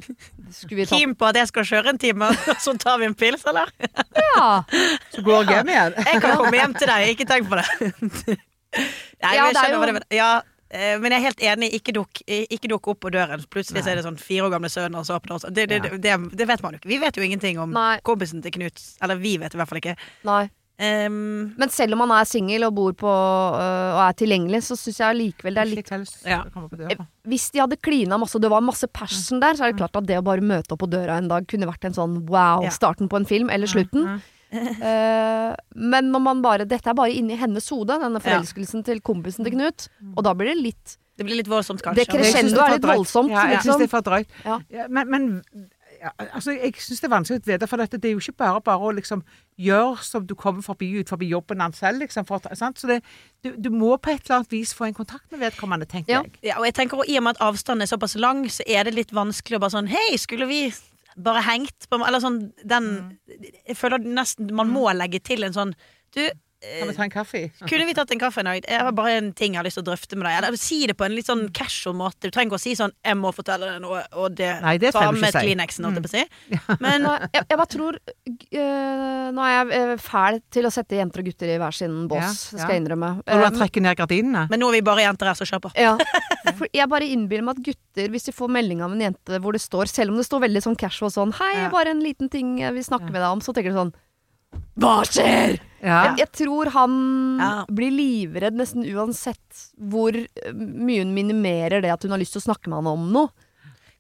[0.51, 0.97] Skulle vi ta...
[0.97, 3.69] Keen på at jeg skal kjøre en time, og så tar vi en pils, eller?
[4.35, 4.65] Ja!
[5.13, 5.95] Så går jeg hjem igjen.
[6.01, 7.67] Jeg kan komme hjem til deg, ikke tenk på det.
[9.23, 10.31] Nei, Ja, jeg det er jo- det ja,
[10.71, 13.45] eh, men jeg er helt enig, ikke dukk, ikke dukk opp på døren.
[13.49, 15.53] Plutselig så er det sånn fire år gamle sønner som åpner også.
[15.55, 16.89] Det, det, det, det, det vet man jo ikke.
[16.91, 18.01] Vi vet jo ingenting om Nei.
[18.03, 18.83] kompisen til Knut.
[19.03, 19.97] Eller vi vet i hvert fall ikke.
[20.25, 20.49] Nei.
[20.77, 24.77] Um, Men selv om man er singel og bor på øh, og er tilgjengelig, så
[24.77, 26.43] syns jeg allikevel det er litt Ja.
[26.53, 27.07] døra.
[27.25, 29.97] Hvis de hadde klina masse, og det var masse passion der, så er det klart
[29.97, 32.69] at det å bare møte opp på døra en dag kunne vært en sånn wow,
[32.69, 34.21] starten på en film, eller slutten.
[34.53, 35.57] uh,
[35.93, 39.57] men når man bare Dette er bare inni hennes hode, denne forelskelsen til kompisen til
[39.57, 39.89] Knut.
[40.15, 42.05] Og da blir det litt det blir litt voldsomt, kanskje.
[42.05, 43.73] Det crescendo er litt voldsomt, Ja, jeg liksom.
[43.73, 44.35] syns det er for drøyt.
[44.45, 44.59] Ja.
[44.69, 45.69] Ja, men men
[46.01, 48.37] ja, altså, jeg syns det er vanskelig å vite, for dette, det er jo ikke
[48.43, 49.23] bare bare å liksom
[49.59, 52.27] gjøre som du kommer forbi ut forbi jobben hans selv, liksom.
[52.29, 52.79] For, sant?
[52.81, 52.99] Så det,
[53.45, 56.23] du, du må på et eller annet vis få en kontakt med vedkommende, tenker Ja.
[56.23, 56.39] jeg.
[56.51, 58.85] Ja, og jeg tenker også, I og med at avstanden er såpass lang, så er
[58.85, 60.61] det litt vanskelig å bare sånn Hei, skulle vi
[61.17, 62.89] bare hengt på Eller sånn den
[63.67, 65.71] Jeg føler nesten man må legge til en sånn
[66.13, 66.21] Du,
[66.81, 67.41] Kan vi ta en kaffe?
[67.69, 68.65] kunne vi tatt en kaffe en dag?
[68.69, 70.37] Jeg har bare en ting jeg har lyst til å drøfte med deg.
[70.45, 72.27] Eller si det på en litt sånn casual måte.
[72.27, 74.93] Du trenger ikke å si sånn 'jeg må fortelle deg noe', og det, Nei, det
[74.93, 75.33] ta med.
[75.33, 76.25] Kleenexen, holdt jeg på å si.
[76.85, 80.97] Men Nå, jeg, jeg bare tror øh, Nå er jeg øh, fæl til å sette
[80.99, 83.11] jenter og gutter i hver sin bås, Ja, skal jeg innrømme.
[83.27, 84.47] Når Eh, du trekker ned gardinene?
[84.51, 85.71] Men nå er vi bare jenter her, som kjøper.
[85.73, 85.81] på.
[85.81, 85.97] Ja,
[86.59, 89.53] for jeg bare innbiller meg at gutter, hvis de får melding av en jente hvor
[89.57, 92.59] det står, selv om det står veldig sånn casual sånn 'Hei, bare en liten ting
[92.59, 93.95] jeg vil snakke med deg om', så tenker de sånn
[94.79, 95.59] Hva skjer?
[95.83, 96.11] Ja.
[96.11, 96.93] Jeg, jeg tror han
[97.41, 97.51] Ja.
[97.69, 102.43] blir livredd nesten uansett hvor øh, mye hun minimerer det at hun har lyst til
[102.45, 103.29] å snakke med han om noe.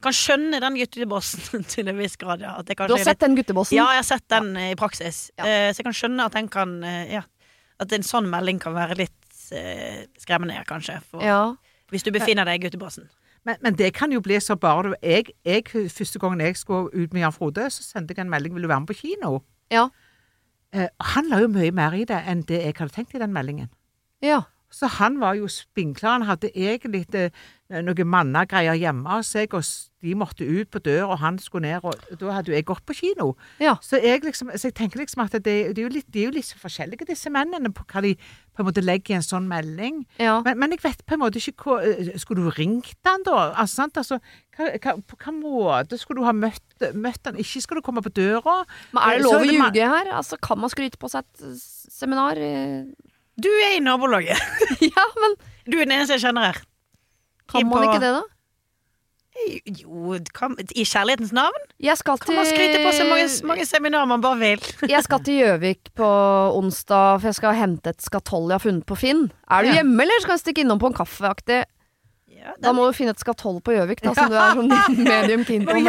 [0.04, 2.56] Kan skjønne den guttebossen til en viss grad, ja.
[2.60, 3.76] At det Du har sett den guttebossen?
[3.78, 5.30] Ja, jeg har sett den eh, i praksis.
[5.38, 5.44] Ja.
[5.46, 7.24] Eh, så jeg kan skjønne at den kan uh, Ja.
[7.80, 10.96] At en sånn melding kan være litt uh, skremmende, kanskje.
[11.10, 11.54] For, Ja.
[11.92, 13.04] Hvis du befinner deg i guttebossen.
[13.46, 16.90] Men, men det kan jo bli så bare du jeg, jeg, Første gangen jeg skulle
[16.90, 19.42] ut med Jan Frode, så sendte jeg en melding 'Vil du være med på kino?'
[19.70, 19.88] Ja.
[20.76, 23.34] Eh, han la jo mye mer i det enn det jeg hadde tenkt i den
[23.36, 23.72] meldingen.
[24.24, 24.44] ja.
[24.72, 26.16] Så han var jo spinkler.
[26.18, 27.28] Han hadde egentlig det,
[27.70, 29.64] noen mannegreier hjemme hos seg, og
[30.04, 32.84] de måtte ut på dør, og han skulle ned, og da hadde jo jeg gått
[32.86, 33.32] på kino.
[33.62, 33.74] Ja.
[33.82, 36.28] Så jeg, liksom, så jeg tenker liksom at det, det er jo litt, de er
[36.28, 39.48] jo litt forskjellige, disse mennene, på hva de på en måte legger i en sånn
[39.50, 40.04] melding.
[40.22, 40.38] ja.
[40.46, 43.50] Men, men jeg vet på en måte ikke hva eh, Skulle du ringt han da?
[43.50, 43.98] Altså, sant?
[44.00, 44.20] Altså,
[44.56, 47.40] hva, hva, på hvilken måte skulle du ha møtt, møtt han?
[47.42, 48.62] Ikke skal du komme på døra?
[48.94, 50.14] Men er det lov å ljuge her?
[50.20, 51.60] Altså, kan man skryte på seg et
[51.92, 52.40] seminar?
[53.36, 54.38] Du er i nabolaget.
[54.96, 56.62] ja, men Du er den eneste jeg kjenner her.
[57.50, 58.22] kan man ikke det, da?
[59.82, 64.08] Jo, kan, i kjærlighetens navn Jeg skal kan man skryte på seg mange, mange seminarer
[64.08, 64.62] man bare vil.
[64.94, 66.08] Jeg skal til Gjøvik på
[66.56, 69.26] onsdag, for jeg skal hente et skatoll jeg har funnet på Finn.
[69.52, 69.74] Er du Ja.
[69.82, 71.58] hjemme, eller skal jeg stikke innom på en kaffeaktig?
[72.36, 74.70] Ja, Da må du finne et skatoll på Gjøvik, da, som du er sånn
[75.10, 75.72] medium keen på.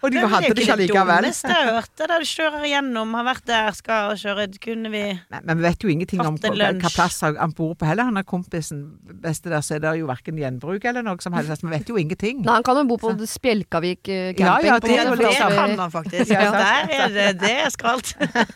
[0.00, 1.24] Og de Det er hadde det ikke det likevel.
[1.24, 1.90] dummeste jeg har hørt.
[1.98, 5.64] Det der du kjører gjennom, har vært der, skal kjøre Kunne vi Men, men vi
[5.64, 8.08] vet jo ingenting om hva, plass han bor på heller.
[8.10, 8.82] Han er kompisen
[9.24, 11.64] beste der, så er det jo verken gjenbruk eller noe som helst.
[11.64, 12.42] Vi vet jo ingenting.
[12.44, 14.46] nei, han kan jo bo på Spjelkavik eh, camping.
[14.46, 16.30] Ja, ja, på det er jo Det at kan han faktisk.
[16.34, 18.14] Ja, Ja, der er det, det er skralt.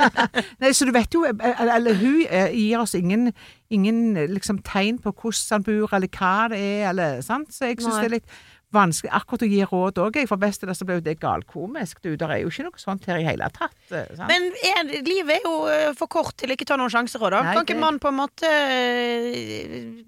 [0.63, 3.31] Nei, så du vet jo Eller, eller hun eh, gir oss ingen,
[3.71, 7.49] ingen eh, liksom, tegn på hvordan han bor, eller hva det er, eller sant.
[7.55, 8.35] Så jeg syns det er litt
[8.75, 10.17] vanskelig akkurat å gi råd òg.
[10.27, 12.01] For best det så ble jo det galkomisk.
[12.03, 13.77] Du, det er jo ikke noe sånt her i hele tatt.
[13.95, 14.27] eh, Sant?
[14.29, 17.43] Men er, livet er jo eh, for kort til ikke ta noen sjanser òg, da.
[17.47, 18.51] Nei, Kan ikke det- man på en måte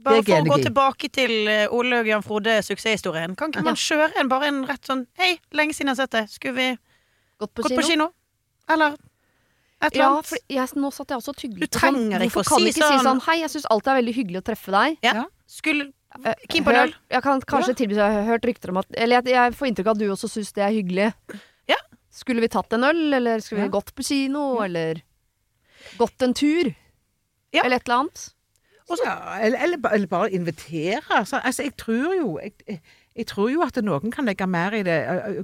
[0.03, 1.33] Bare for å gå tilbake til
[1.75, 3.37] Ole og Jan Frode-suksesshistorien.
[3.38, 6.16] Kan ikke man kjøre en bare en rett sånn Hei, lenge siden jeg har sett
[6.19, 6.25] det.
[6.35, 6.69] Skulle vi
[7.40, 7.81] Gått på gått kino.
[7.83, 8.09] på kino?
[8.69, 8.97] Eller
[9.82, 10.26] et eller Ja, annet?
[10.26, 11.80] for jeg, nå satt jeg også og tygde Du på sånn.
[11.80, 13.92] trenger ikke Hvorfor å kan si ikke si sånn- sånn Hei, jeg syns alltid det
[13.92, 14.98] er veldig hyggelig å treffe deg.
[15.02, 15.24] Ja.
[15.46, 15.92] Skulle
[16.48, 16.94] Kim på en?
[17.10, 19.86] Jeg kan kanskje tilby Jeg har hørt rykter om at Eller jeg, jeg får inntrykk
[19.86, 21.12] av at du også syns det er hyggelig.
[21.68, 21.76] Ja.
[22.10, 23.74] Skulle vi tatt en øl, eller skulle vi Ja.
[23.80, 25.02] gått på kino, eller
[25.98, 26.74] gått en tur?
[27.52, 27.62] Ja.
[27.64, 28.32] Eller et eller annet?
[29.04, 31.02] Ja, eller, eller, eller bare invitere.
[31.10, 32.80] Altså, altså, jeg tror jo jeg,
[33.16, 34.96] jeg, tror jo at noen kan legge mer i det,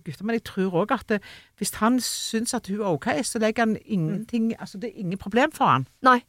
[0.05, 1.15] gutter, men jeg tror òg at
[1.59, 5.19] hvis han syns at hun er OK, så legger han ingenting Altså, det er ingen
[5.19, 5.87] problem for han.
[6.03, 6.21] Nei.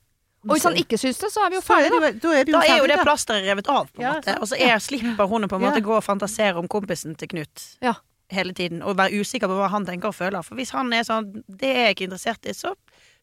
[0.43, 2.10] Og hvis han ikke syns det, så er vi jo er ferdige, da.
[2.19, 4.34] da er jo Da er jo det plasteret revet av, på en Ja, måte.
[4.41, 5.86] Og så er, slipper hun på en måte Ja.
[5.86, 7.93] gå og fantasere om kompisen til Knut Ja.
[8.29, 8.82] hele tiden.
[8.84, 10.43] Og være usikker på hva han tenker og føler.
[10.43, 12.73] For hvis han er sånn Det er jeg ikke interessert i, så,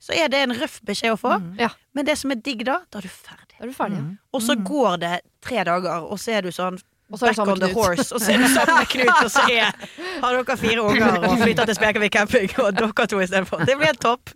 [0.00, 1.34] så er det en røff beskjed å få.
[1.60, 1.68] Ja.
[1.94, 3.52] Men det som er digg da, da er du ferdig.
[3.58, 4.00] Da er du ferdig.
[4.00, 4.18] mm.
[4.32, 6.80] Og så går det tre dager, og så er du sånn
[7.10, 7.74] Og så er det the Knut.
[7.74, 9.72] horse, og så er sammen med Knut, og så er,
[10.22, 13.64] har dere fire unger og flytter til Spekervik camping, og dere to istedenfor.
[13.66, 14.30] Det blir helt topp.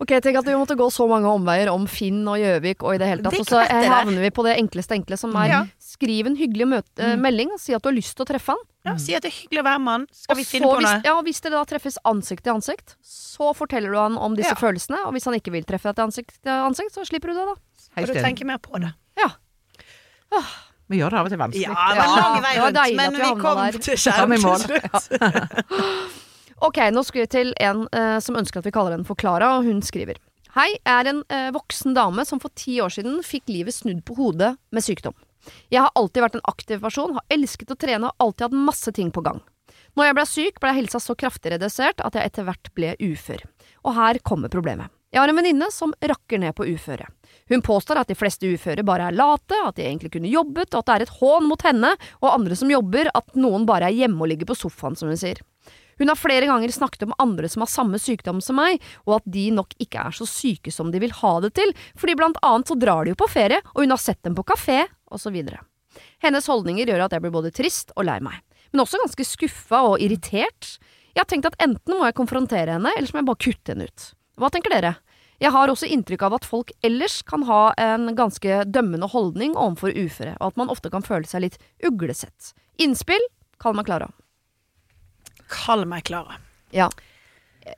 [0.00, 3.00] Ok, tenk at vi måtte gå så mange omveier om Finn og Gjøvik og i
[3.02, 3.36] det hele tatt.
[3.48, 5.60] Så det havner vi på det enkleste enkle, som er Ja.
[5.82, 7.20] skriv en hyggelig møte, mm.
[7.24, 8.64] melding og si at du har lyst til å treffe han.
[8.86, 10.06] Ja, si at det er hyggelig å være med han.
[10.14, 11.02] Skal vi Og finne på hvis, noe?
[11.04, 14.54] ja, og hvis dere da treffes ansikt til ansikt, så forteller du han om disse
[14.54, 14.60] Ja.
[14.62, 15.02] følelsene.
[15.04, 17.46] Og hvis han ikke vil treffe deg til ansikt til ansikt, så slipper du det,
[17.50, 17.56] da.
[17.88, 18.94] Skal Og du tenker mer på det?
[20.88, 21.66] Vi gjør det av og til vanskelig.
[21.68, 23.78] Ja, det var lang vei rundt, men vi vi kom der.
[23.84, 25.12] til skjerm til slutt.
[26.58, 29.52] Ok, nå skal vi til en uh, som ønsker at vi kaller henne for Klara,
[29.58, 30.18] og hun skriver.
[30.56, 34.00] Hei, jeg er en uh, voksen dame som for ti år siden fikk livet snudd
[34.08, 35.14] på hodet med sykdom.
[35.70, 38.90] Jeg har alltid vært en aktiv person, har elsket å trene og alltid hatt masse
[38.96, 39.38] ting på gang.
[39.94, 43.46] Når jeg ble syk, ble helsa så kraftig redusert at jeg etter hvert ble ufør.
[43.86, 44.90] Og her kommer problemet.
[45.14, 47.06] Jeg har en venninne som rakker ned på uføre.
[47.48, 50.82] Hun påstår at de fleste uføre bare er late, at de egentlig kunne jobbet, og
[50.82, 54.02] at det er et hån mot henne og andre som jobber, at noen bare er
[54.02, 55.40] hjemme og ligger på sofaen, som hun sier.
[55.98, 59.26] Hun har flere ganger snakket om andre som har samme sykdom som meg, og at
[59.26, 62.70] de nok ikke er så syke som de vil ha det til, fordi blant annet
[62.70, 65.40] så drar de jo på ferie, og hun har sett dem på kafé, osv.
[66.22, 68.38] Hennes holdninger gjør at jeg blir både trist og lei meg.
[68.70, 70.76] men også ganske skuffa og irritert.
[71.16, 73.72] Jeg har tenkt at enten må jeg konfrontere henne, eller så må jeg bare kutte
[73.72, 74.08] henne ut.
[74.38, 74.90] Hva tenker dere?
[75.38, 79.94] Jeg har også inntrykk av at folk ellers kan ha en ganske dømmende holdning overfor
[79.94, 82.52] uføre, og at man ofte kan føle seg litt uglesett.
[82.82, 83.22] Innspill?
[83.62, 84.10] Kall meg Klara.
[85.50, 86.40] Kall meg Klara.
[86.74, 86.88] Ja.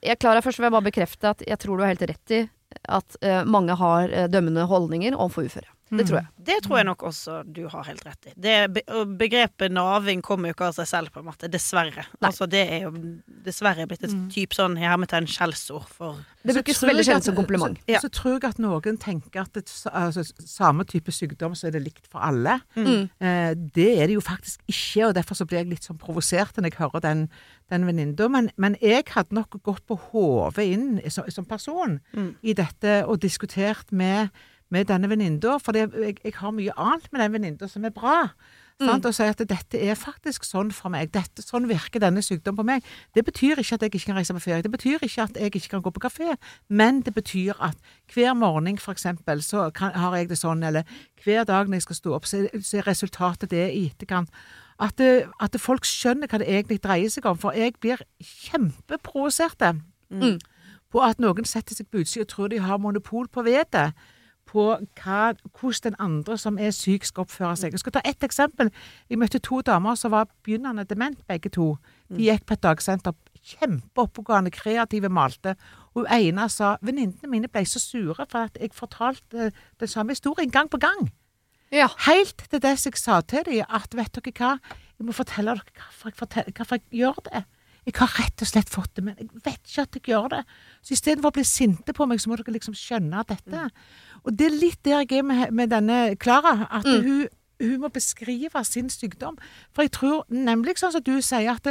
[0.00, 2.40] Jeg, Klara, først vil jeg bare bekrefte at jeg tror du har helt rett i
[2.88, 5.68] at uh, mange har uh, dømmende holdninger overfor uføre.
[5.90, 6.26] Det tror jeg.
[6.46, 8.32] Det tror jeg nok også du har helt rett i.
[8.38, 8.84] Det,
[9.18, 11.48] begrepet naving kommer jo ikke av seg selv, på en måte.
[11.50, 12.04] Dessverre.
[12.22, 12.92] Altså, det er jo
[13.44, 17.78] dessverre blitt et type sånn med hermetegn skjellsord for Det brukes veldig sjelden som kompliment.
[17.82, 18.00] Så, Ja.
[18.00, 21.82] så tror jeg at noen tenker at det, altså, samme type sykdom så er det
[21.84, 22.60] likt for alle.
[22.76, 23.10] Mm.
[23.20, 26.56] Eh, det er det jo faktisk ikke, og derfor så blir jeg litt sånn provosert
[26.56, 27.26] når jeg hører den,
[27.70, 28.28] den venninna.
[28.30, 32.34] Men, men jeg hadde nok gått på hodet inn som, som person Mm.
[32.42, 34.30] i dette og diskutert med,
[34.70, 37.94] med denne venninna, for det, jeg, jeg har mye annet med den venninna som er
[37.94, 38.28] bra.
[38.80, 38.88] Mm.
[39.04, 41.10] Og sier at dette er faktisk sånn for meg.
[41.12, 42.86] Dette, sånn virker denne sykdommen på meg.
[43.12, 44.64] Det betyr ikke at jeg ikke kan reise på ferie.
[44.64, 46.36] Det betyr ikke at jeg ikke kan gå på kafé.
[46.72, 47.76] Men det betyr at
[48.14, 50.88] hver morgen, for eksempel, så kan, har jeg det sånn, eller
[51.24, 54.32] hver dag når jeg skal stå opp, så så er resultatet det i etterkant.
[54.80, 57.36] At, det, at det folk skjønner hva det egentlig dreier seg om.
[57.36, 59.60] For jeg blir kjempeprovosert
[60.10, 60.38] Mm.
[60.90, 63.92] på at noen setter seg på utsida og tror de har monopol på vedet.
[64.50, 64.64] På
[64.98, 67.74] hva, hvordan den andre som er syk, skal oppføre seg.
[67.76, 68.72] Jeg skal ta ett eksempel.
[69.10, 71.76] Jeg møtte to damer som var begynnende dement, begge to.
[72.10, 73.14] De gikk på et dagsenter.
[73.40, 75.54] Kjempeoppegående, kreative, malte.
[75.94, 80.16] Og hun ene sa venninnene mine ble så sure for at jeg fortalte den samme
[80.16, 81.08] historien gang på gang.
[81.70, 81.86] Ja.
[82.08, 84.52] Helt til det jeg sa til dem at vet dere hva,
[84.98, 87.44] jeg må fortelle dere hvorfor jeg, hvorfor jeg gjør det.
[87.86, 90.40] Jeg har rett og slett fått det, men jeg vet ikke at jeg gjør det.
[90.84, 93.62] Så istedenfor å bli sinte på meg, så må dere liksom skjønne dette.
[94.24, 97.28] Og det er litt der jeg er med, med denne Klara, at hun,
[97.60, 99.38] hun må beskrive sin sykdom.
[99.72, 101.66] For jeg tror nemlig sånn som du sier, at,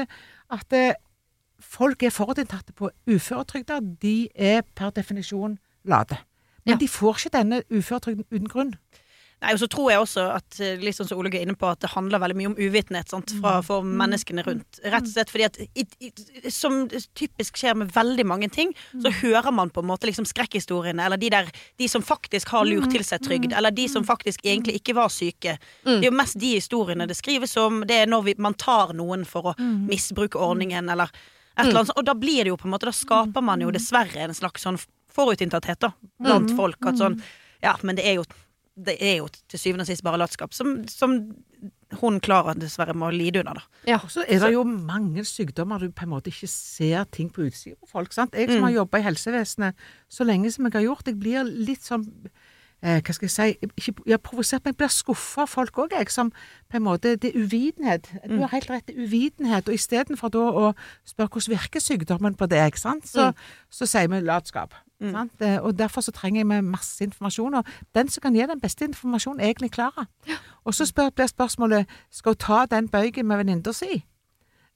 [0.49, 0.95] at det,
[1.59, 3.79] folk er forutinntatte på uføretrygda.
[4.01, 6.17] De er per definisjon late.
[6.65, 6.79] Men Ja.
[6.79, 8.73] de får ikke denne uføretrygden uten grunn.
[9.39, 11.67] Nei, og så tror jeg også at eh, litt sånn som Ole er inne på,
[11.71, 14.81] at det handler veldig mye om uvitenhet sant, fra, for menneskene rundt.
[14.83, 16.09] Rett og slett fordi at i, i,
[16.51, 16.81] Som
[17.15, 21.21] typisk skjer med veldig mange ting, så hører man på en måte liksom skrekkhistoriene, eller
[21.21, 21.47] de der
[21.79, 25.07] De som faktisk har lurt til seg trygd, eller de som faktisk egentlig ikke var
[25.13, 25.55] syke.
[25.87, 27.85] Det er jo mest de historiene det skrives om.
[27.87, 29.55] Det er når vi, man tar noen for å
[29.87, 31.97] misbruke ordningen, eller et eller annet sånt.
[31.99, 34.67] Og da blir det jo på en måte Da skaper man jo dessverre en slags
[34.67, 34.77] sånn
[35.15, 36.83] forutinntatthet da, blant folk.
[36.91, 37.21] At sånn
[37.63, 38.27] Ja, men det er jo
[38.85, 41.15] det er jo til syvende og sist bare latskap, som, som
[41.99, 43.81] hun klarer dessverre med å lide under, da.
[43.89, 43.97] Ja.
[44.03, 47.47] Og så er det jo mange sykdommer du på en måte ikke ser ting på
[47.47, 48.13] utsida på folk.
[48.15, 48.37] sant?
[48.37, 51.85] Jeg som har jobba i helsevesenet så lenge som jeg har gjort, jeg blir litt
[51.85, 52.05] sånn
[52.83, 55.77] eh, hva skal jeg si, ikke jeg har provosert, men jeg blir skuffa av folk
[55.77, 56.31] òg, jeg, som
[56.69, 58.09] på en måte Det er uvitenhet.
[58.27, 59.67] Du har helt rett, det er uvitenhet.
[59.67, 60.73] Og istedenfor da å
[61.05, 63.07] spørre hvordan virker sykdommen på deg, sant?
[63.07, 63.31] Så,
[63.69, 64.73] så sier vi latskap.
[65.11, 65.31] Sant?
[65.41, 67.53] Eh, Og derfor så trenger vi masse informasjon.
[67.55, 67.65] Og
[67.95, 70.05] den som kan gi den beste informasjonen, er egentlig Klara.
[70.65, 74.03] Og så spør, blir spørsmålet skal hun ta den bøygen med venninna si.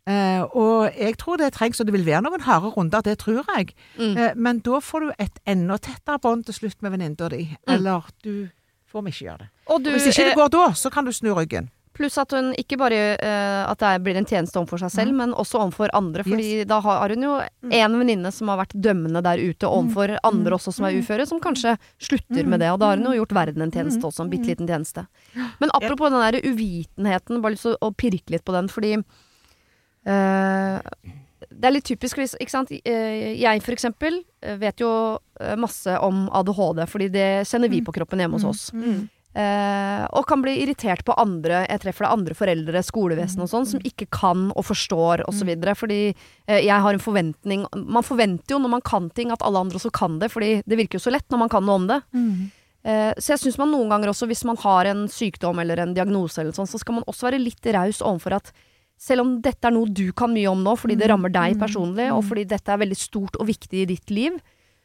[0.03, 3.45] Eh, og jeg tror det trengs, og det vil være noen harde runder, det tror
[3.55, 3.71] jeg.
[3.99, 7.45] Eh, men da får du et enda tettere bånd til slutt med venninna di.
[7.71, 8.49] Eller du
[8.91, 9.53] får vi ikke gjøre det.
[9.71, 11.71] Og du, Og hvis ikke det eh, går da, så kan du snu ryggen.
[11.93, 15.33] Pluss at hun ikke bare uh, at det blir en tjeneste overfor seg selv, men
[15.37, 16.23] også overfor andre.
[16.25, 17.35] Fordi da har hun jo
[17.69, 21.41] en venninne som har vært dømmende der ute overfor andre også som er uføre, som
[21.43, 22.71] kanskje slutter med det.
[22.73, 25.05] Og da har hun jo gjort verden en tjeneste også, en bitte liten tjeneste.
[25.61, 28.95] Men apropos den der uvitenheten, bare lyst til å, pirke litt på den, fordi
[31.53, 32.71] det er litt typisk, ikke sant.
[32.83, 34.91] Eh, Jeg for eksempel eh, vet jo
[35.39, 38.63] eh, masse om ADHD, fordi det kjenner vi på kroppen hjemme hos oss.
[39.33, 43.65] Uh, og kan bli irritert på andre Jeg treffer det andre foreldre, skolevesen og sånn,
[43.65, 45.49] som ikke kan og forstår osv.
[45.79, 49.63] Fordi uh, jeg har en forventning Man forventer jo når man kan ting, at alle
[49.65, 51.89] andre også kan det, fordi det virker jo så lett når man kan noe om
[51.89, 51.97] det.
[52.83, 55.93] Eh, så jeg syns man noen ganger også, hvis man har en sykdom eller en
[55.95, 58.51] diagnose eller sånn, så skal man også være litt raus overfor at
[59.03, 62.07] selv om dette er noe du kan mye om nå, fordi det rammer deg personlig,
[62.15, 64.37] og fordi dette er veldig stort og viktig i ditt liv,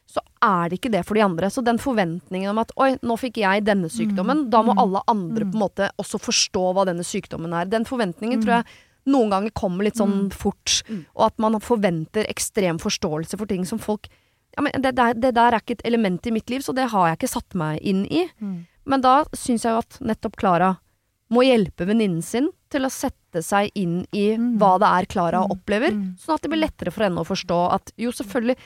[0.09, 1.51] så er det ikke det for de andre.
[1.53, 5.45] Så den forventningen om at oi, nå fikk jeg denne sykdommen, da må alle andre
[5.45, 7.69] på en måte også forstå hva denne sykdommen er.
[7.69, 8.79] Den forventningen tror jeg
[9.13, 10.81] noen ganger kommer litt sånn fort,
[11.15, 14.09] og at man forventer ekstrem forståelse for ting som folk
[14.57, 16.89] ja, men det, der, det der er ikke et element i mitt liv, så det
[16.91, 18.25] har jeg ikke satt meg inn i.
[18.89, 20.71] Men da syns jeg jo at nettopp Klara
[21.29, 24.27] må hjelpe venninnen sin til å sette seg inn i
[24.59, 27.93] hva det er Klara opplever, sånn at det blir lettere for henne å forstå at
[27.97, 28.57] jo, selvfølgelig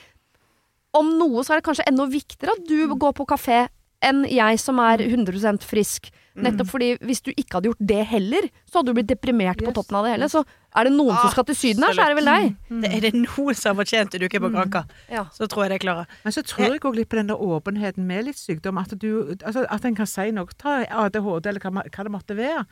[0.94, 3.64] Om noe så er det kanskje enda viktigere at du går på kafé
[4.04, 6.10] enn jeg som er 100% frisk.
[6.34, 9.72] Nettopp fordi hvis du ikke hadde gjort det heller, så hadde du blitt deprimert på
[9.74, 10.28] toppen av det hele.
[10.30, 12.48] Så er det noen som skal til Syden her, så er det vel deg.
[12.82, 14.82] Det, er det noen som har fortjent en uke på Granka,
[15.14, 15.24] Ja.
[15.32, 16.10] så tror jeg det klarer.
[16.26, 18.82] Men så tror jeg òg litt på den der åpenheten med litt sykdom.
[18.82, 20.50] At, du, altså, at en kan si noe.
[20.58, 22.66] Ta ADHD, eller hva, hva det måtte være.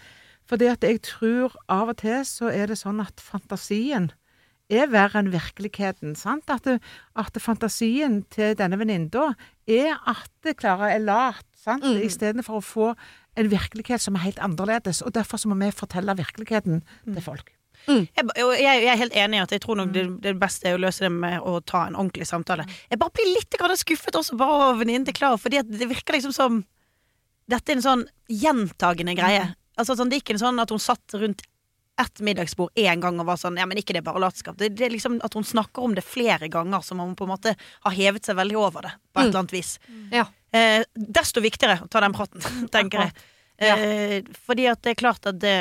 [0.50, 4.10] Fordi at jeg tror av og til så er det sånn at fantasien
[4.72, 6.14] er verre enn virkeligheten.
[6.16, 6.50] sant?
[6.50, 6.78] At, det,
[7.18, 9.32] at fantasien til denne venninna
[9.68, 11.84] er at Klara er lat, sant?
[11.84, 12.02] Mm.
[12.08, 12.92] istedenfor å få
[13.38, 15.02] en virkelighet som er helt annerledes.
[15.02, 17.52] Og derfor så må vi fortelle virkeligheten til folk.
[17.88, 20.76] Jeg, jeg, jeg er helt enig i at jeg tror nok det, det beste er
[20.76, 22.66] å løse det med å ta en ordentlig samtale.
[22.90, 26.34] Jeg bare blir litt skuffet også bare over venninnen til Klara, fordi det virker liksom
[26.36, 26.62] som
[27.50, 29.48] Dette er en sånn gjentagende greie.
[29.80, 31.42] Altså sånn, Det er ikke en sånn at hun satt rundt
[32.00, 34.56] ett middagsbord én gang og var sånn Ja, men ikke det bare latskap.
[34.58, 37.24] Det, det er liksom at hun snakker om det flere ganger, som om hun på
[37.28, 37.54] en måte
[37.84, 38.92] har hevet seg veldig over det.
[39.12, 39.28] På et Mm.
[39.28, 39.78] eller annet vis.
[40.10, 40.26] Ja.
[40.52, 42.40] Eh, desto viktigere å ta den praten,
[42.72, 43.12] tenker jeg.
[43.62, 45.58] Eh, fordi at det er klart at det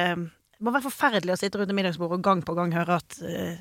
[0.62, 3.22] det må være forferdelig å sitte rundt middagsbordet middagsbord og gang på gang høre at
[3.26, 3.58] eh,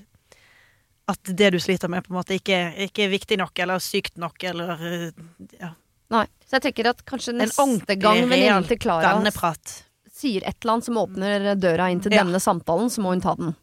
[1.10, 4.18] at det du sliter med, på en måte ikke, ikke er viktig nok eller sykt
[4.20, 5.22] nok eller eh,
[5.58, 5.72] ja,
[6.10, 6.24] Nei.
[6.46, 9.76] Så jeg tenker at kanskje En neste gang venninnen til Klara venneprat.
[10.20, 12.22] Sier et eller annet som åpner døra inn til Ja.
[12.24, 13.54] denne samtalen, så må hun ta den.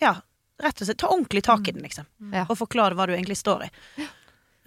[0.00, 0.14] Ja,
[0.62, 0.98] rett og slett.
[1.02, 2.06] Ta ordentlig tak i den, liksom.
[2.32, 2.44] Ja.
[2.48, 3.72] Og forklare hva du egentlig står i.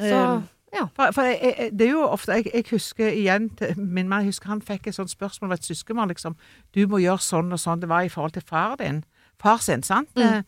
[0.01, 0.41] Så Eh,
[0.75, 0.87] ja.
[0.95, 4.25] For, for jeg, jeg, det er jo ofte Jeg, jeg husker igjen til min mann,
[4.27, 6.09] husker han fikk et sånt spørsmål av et søskenbarn.
[6.11, 6.35] Liksom,
[6.73, 9.05] 'Du må gjøre sånn og sånn.' Det var i forhold til far din.
[9.39, 10.09] Far sin, sant?
[10.15, 10.21] Mm.
[10.21, 10.41] Eh,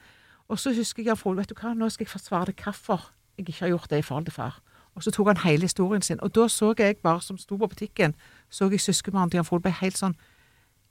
[0.50, 3.08] og så husker jeg Frode, vet du hva, nå skal jeg forsvare deg hvorfor
[3.38, 4.60] jeg ikke har gjort det i forhold til far.
[4.96, 6.20] Og så tok han hele historien sin.
[6.22, 8.16] Og da så jeg bare, som sto på butikken,
[8.50, 10.16] så jeg søskenbarnet til Jan Frode ble helt sånn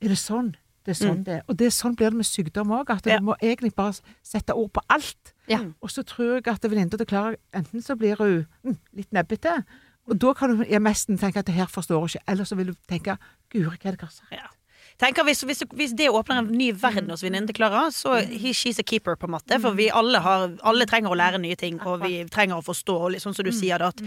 [0.02, 0.54] Er det sånn?
[0.87, 1.24] Det er sånn Mm.
[1.24, 1.42] det er.
[1.48, 2.90] Og det er sånn blir det med sykdom òg.
[2.90, 3.18] At Ja.
[3.18, 5.32] du må egentlig bare sette ord på alt.
[5.48, 5.59] Ja.
[5.82, 9.64] Og så tror jeg at venninna til Klara enten så blir hun mm, litt nebbete,
[10.09, 12.56] og da kan du mest nesten tenke at det her forstår hun ikke, eller så
[12.56, 13.18] vil du tenke
[13.50, 14.52] Guri, hva er det jeg har sagt?
[14.98, 18.52] Tenker hvis, hvis, hvis det åpner en ny verden hos venninnen til Klara, så he,
[18.52, 19.61] she's a keeper, på en måte.
[19.61, 22.94] For vi alle, har, alle trenger å lære nye ting, og vi trenger å forstå.
[23.04, 24.00] Og litt sånn som du sier, da, at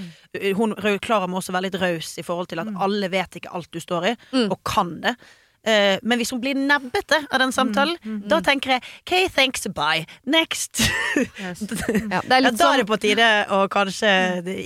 [0.56, 3.69] hun, Klara må også være litt raus i forhold til at alle vet ikke alt
[3.71, 4.49] du står i, Mm.
[4.52, 5.15] og kan det.
[5.67, 7.98] Eh, men hvis hun blir nebbete av den samtalen,
[8.32, 10.06] da tenker jeg OK, thanks, bye.
[10.26, 10.80] Next.
[11.39, 11.63] Yes.
[12.10, 14.10] Ja, det, er Ja, da er sånn, det på tide å kanskje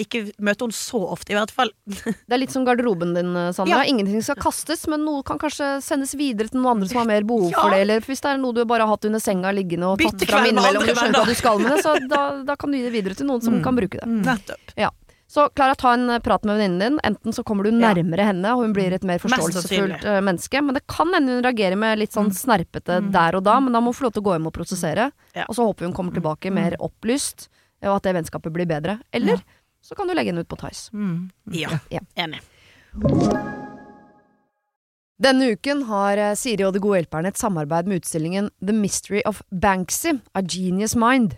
[0.03, 1.71] ikke møte henne så ofte, i hvert fall.
[2.27, 3.82] det er litt som garderoben din, Sandra.
[3.82, 3.84] Ja.
[3.89, 7.27] Ingenting skal kastes, men noe kan kanskje sendes videre til noen andre som har mer
[7.27, 7.60] behov Ja.
[7.62, 7.82] for det.
[7.88, 10.49] Eller hvis det er noe du bare har hatt under senga liggende og tatt fram
[10.51, 12.93] innimellom, du skjønner hva du skal med det, så da, da kan du gi det
[12.95, 14.10] videre til noen som kan bruke det.
[14.23, 14.75] Nettopp.
[15.33, 16.99] Så Klara, ta en eh, prat med venninnen din.
[17.03, 17.89] Enten så kommer du Ja.
[17.93, 20.61] nærmere henne, og hun blir et mer forståelsesfullt eh, menneske.
[20.61, 23.81] Men det kan hende hun reagerer med litt sånn snerpete der og da, men da
[23.81, 25.07] må hun få lov til å gå hjem og prosessere.
[25.33, 25.47] Ja.
[25.49, 27.47] Og så håper vi hun kommer tilbake mer opplyst,
[27.81, 28.99] eh, og at det vennskapet blir bedre.
[29.11, 29.41] Eller
[29.81, 30.93] så kan du legge henne ut på Tice.
[30.93, 31.31] Mm.
[31.57, 31.79] Ja.
[31.89, 32.05] Ja.
[32.15, 32.43] Enig.
[35.23, 39.41] Denne uken har Siri og De gode hjelperne et samarbeid med utstillingen The Mystery of
[39.49, 41.37] Banksy, A Genius Mind.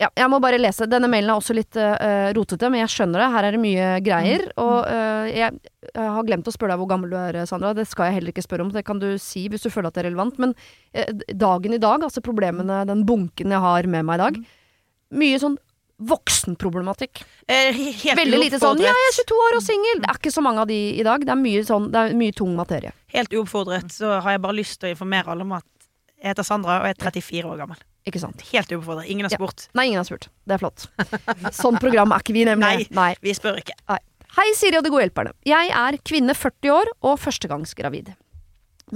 [0.00, 0.86] Ja, jeg må bare lese.
[0.88, 3.28] Denne mailen er også litt uh, rotete, men jeg skjønner det.
[3.34, 4.46] Her er det mye greier.
[4.62, 5.58] Og uh, jeg,
[5.90, 7.74] jeg har glemt å spørre deg hvor gammel du er, Sandra.
[7.76, 8.70] Det skal jeg heller ikke spørre om.
[8.72, 10.40] Det kan du si hvis du føler at det er relevant.
[10.40, 14.40] Men uh, dagen i dag, altså problemene, den bunken jeg har med meg i dag,
[15.20, 15.60] mye sånn
[16.00, 17.20] voksenproblematikk.
[17.50, 20.00] Helt Veldig lite sånn 'ja, jeg er 22 år og singel'.
[20.00, 21.20] Det er ikke så mange av de i dag.
[21.20, 22.94] Det er mye, sånn, det er mye tung materie.
[23.12, 25.68] Helt uoppfordret så har jeg bare lyst til å informere alle om at
[26.16, 27.84] jeg heter Sandra og jeg er 34 år gammel.
[28.08, 28.40] Ikke sant?
[28.52, 29.08] Helt uoppfordret.
[29.12, 29.38] Ingen har Ja.
[29.40, 29.66] spurt.
[29.76, 30.28] Nei, ingen har spurt.
[30.48, 30.86] Det er flott.
[31.52, 32.86] Sånn program er ikke vi, nemlig.
[32.96, 33.14] Nei.
[33.20, 33.74] Vi spør ikke.
[34.36, 35.32] Hei, Siri og de gode hjelperne.
[35.44, 38.12] Jeg er kvinne 40 år og førstegangsgravid.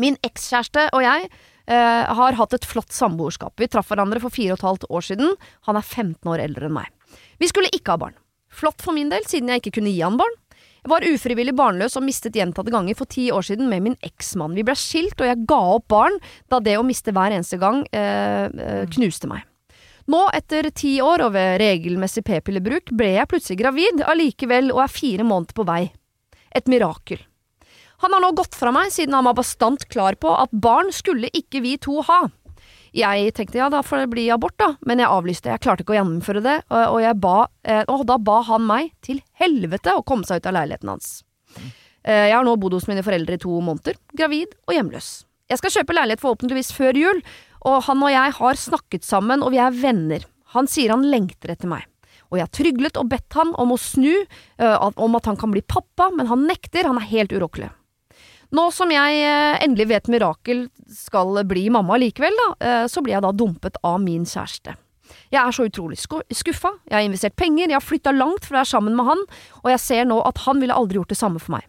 [0.01, 1.29] Min ekskjæreste og jeg
[1.69, 3.53] eh, har hatt et flott samboerskap.
[3.61, 5.35] Vi traff hverandre for fire og et halvt år siden.
[5.69, 6.89] Han er 15 år eldre enn meg.
[7.43, 8.17] Vi skulle ikke ha barn.
[8.55, 10.35] Flott for min del, siden jeg ikke kunne gi han barn.
[10.85, 14.53] Var ufrivillig barnløs og mistet gjentatte ganger for ti år siden med min eksmann.
[14.57, 16.19] Vi ble skilt, og jeg ga opp barn
[16.53, 19.47] da det å miste hver eneste gang eh, eh, knuste meg.
[20.13, 24.93] Nå, etter ti år og ved regelmessig p-pillebruk, ble jeg plutselig gravid allikevel og er
[24.93, 25.83] fire måneder på vei.
[26.53, 27.23] Et mirakel.
[28.05, 31.33] Han har nå gått fra meg siden han var bastant klar på at barn skulle
[31.33, 32.27] ikke vi to ha.
[32.95, 35.51] Jeg tenkte ja, da får det bli abort, da, men jeg avlyste.
[35.51, 38.93] Jeg klarte ikke å gjennomføre det, og, og, ba, eh, og da ba han meg
[39.03, 41.09] til helvete å komme seg ut av leiligheten hans.
[42.05, 45.11] Eh, jeg har nå bodd hos mine foreldre i to måneder, gravid og hjemløs.
[45.51, 47.25] Jeg skal kjøpe leilighet forhåpentligvis før jul,
[47.67, 50.29] og han og jeg har snakket sammen, og vi er venner.
[50.55, 51.89] Han sier han lengter etter meg.
[52.31, 54.13] Og jeg har tryglet og bedt han om å snu,
[54.59, 57.73] eh, om at han kan bli pappa, men han nekter, han er helt urokkelig.
[58.53, 63.17] Nå som jeg eh, endelig vet Mirakel skal bli mamma likevel, da, eh, så blir
[63.17, 64.77] jeg da dumpet av min kjæreste.
[65.33, 68.55] Jeg er så utrolig sku- skuffa, jeg har investert penger, jeg har flytta langt for
[68.55, 69.23] å være sammen med han,
[69.63, 71.67] og jeg ser nå at han ville aldri gjort det samme for meg.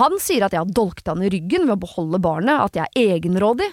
[0.00, 2.88] Han sier at jeg har dolket han i ryggen ved å beholde barnet, at jeg
[2.90, 3.68] er egenrådig.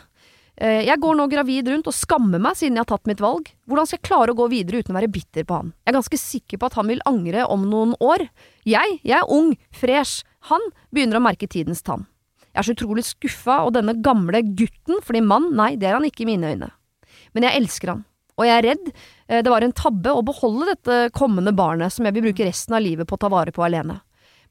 [0.61, 3.49] Eh, Jeg går nå gravid rundt og skammer meg siden jeg har tatt mitt valg.
[3.65, 5.73] Hvordan skal jeg klare å gå videre uten å være bitter på han?
[5.81, 8.27] Jeg er ganske sikker på at han vil angre om noen år.
[8.69, 10.21] Jeg, jeg er ung, fresh.
[10.51, 10.61] Han
[10.93, 12.05] begynner å merke tidens tann.
[12.51, 16.07] Jeg er så utrolig skuffa, og denne gamle gutten, fordi mann, nei, det er han
[16.07, 16.71] ikke i mine øyne.
[17.35, 18.03] Men jeg elsker han,
[18.35, 22.07] og jeg er redd eh, det var en tabbe å beholde dette kommende barnet som
[22.07, 24.01] jeg vil bruke resten av livet på å ta vare på alene.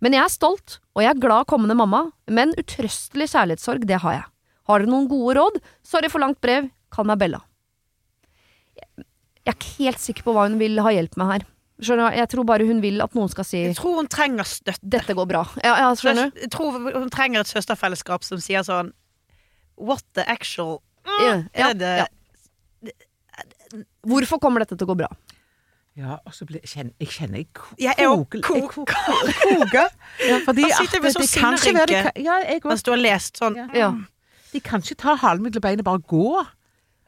[0.00, 4.16] Men jeg er stolt, og jeg er glad kommende mamma, men utrøstelig kjærlighetssorg, det har
[4.16, 4.26] jeg.
[4.70, 5.60] Har dere noen gode råd?
[5.84, 7.42] Sorry for langt brev, kall meg Bella.
[8.80, 11.44] Jeg er ikke helt sikker på hva hun vil ha hjelp med her.
[11.80, 12.12] Skjønner?
[12.16, 14.80] Jeg tror bare hun vil at noen skal si Jeg tror hun trenger støtte.
[14.84, 15.46] 'dette går bra'.
[15.64, 16.40] Ja, ja skjønner du?
[16.44, 18.92] Jeg tror hun trenger et søsterfellesskap som sier sånn
[19.80, 22.06] What the actual Ja, ja, Er det ja.
[24.06, 25.08] Hvorfor kommer dette til å gå bra?
[25.98, 29.90] Ja, og så blir, kjenner, jeg kjenner jeg ko- Jeg er jo koker- koker.
[30.28, 32.12] Ja, fordi sitter at kan ikke være sinnerynke.
[32.22, 33.66] Ja, jeg Mens du har lest sånn Ja.
[33.74, 33.90] Ja.
[34.52, 36.46] De kan ikke ta halen mellom beina og bare gå.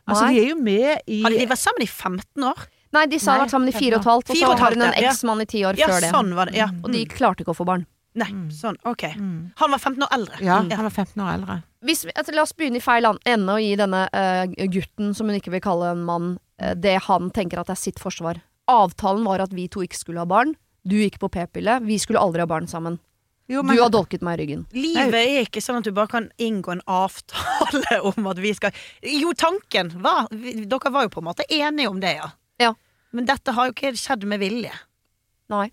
[0.06, 0.34] Altså, Nei.
[0.34, 2.66] de er jo med i Hadde de vært sammen i 15 år?
[2.92, 4.74] Nei, de har Nei, vært sammen i fire og et halvt, og så og har
[4.76, 6.10] hun en eksmann i ti år Ja, før det.
[6.12, 6.56] sånn var det.
[6.58, 6.68] Ja.
[6.84, 7.86] Og de klarte ikke å få barn.
[8.14, 8.76] Nei, sånn.
[8.84, 9.06] Ok.
[9.16, 10.40] Han var 15 år eldre.
[10.44, 11.62] Ja, han var 15 år eldre.
[11.82, 15.38] Hvis, altså, la oss begynne i feil ende og gi denne uh, gutten, som hun
[15.38, 18.42] ikke vil kalle en mann, uh, det han tenker at er sitt forsvar.
[18.68, 20.52] Avtalen var at vi to ikke skulle ha barn.
[20.84, 21.80] Du gikk på p-pille.
[21.86, 22.98] Vi skulle aldri ha barn sammen.
[23.50, 24.66] Jo, Du har dolket meg i ryggen.
[24.72, 28.70] Livet er ikke sånn at du bare kan inngå en avtale om at vi skal
[29.02, 32.30] Jo, tanken var vi- Dere var jo på en måte enige om det, ja.
[33.12, 34.72] Men dette har jo ikke skjedd med vilje.
[35.52, 35.68] Nei.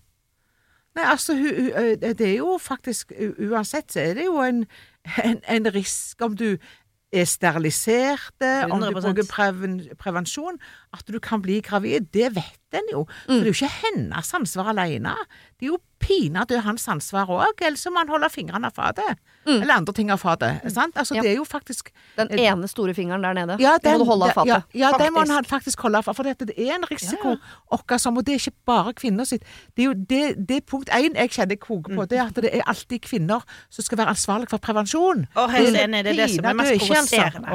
[0.98, 4.64] Nei, altså, det er jo faktisk Uansett så er det jo en,
[5.22, 6.56] en, en risk om du
[7.10, 10.60] er sterilisert, om du bruker preven, prevensjon,
[10.94, 12.06] at du kan bli gravid.
[12.14, 13.04] Det vet en jo.
[13.24, 15.16] Så det er jo ikke hennes ansvar alene.
[15.58, 19.02] Det er jo pinadø hans ansvar òg, ellers må han holde fingrene av
[19.50, 19.62] fatet.
[19.62, 20.72] Eller andre ting av fatet.
[20.72, 20.94] sant?
[20.96, 21.22] Altså, Ja.
[21.22, 23.58] Det er jo faktisk Den ene store fingeren der nede.
[23.60, 24.64] ja, den må du holde av ja, fatet.
[24.74, 26.04] ja, den må han faktisk holde av.
[26.14, 27.36] For dette, det er en risiko
[27.98, 29.42] som, og det er ikke bare kvinner sitt.
[29.76, 32.34] Det er jo det, det punkt én jeg kjenner jeg koker på, det er at
[32.34, 35.26] det er alltid kvinner som skal være ansvarlig for prevensjon.
[35.36, 37.48] Og helt enig, det er det som er mest provoserende.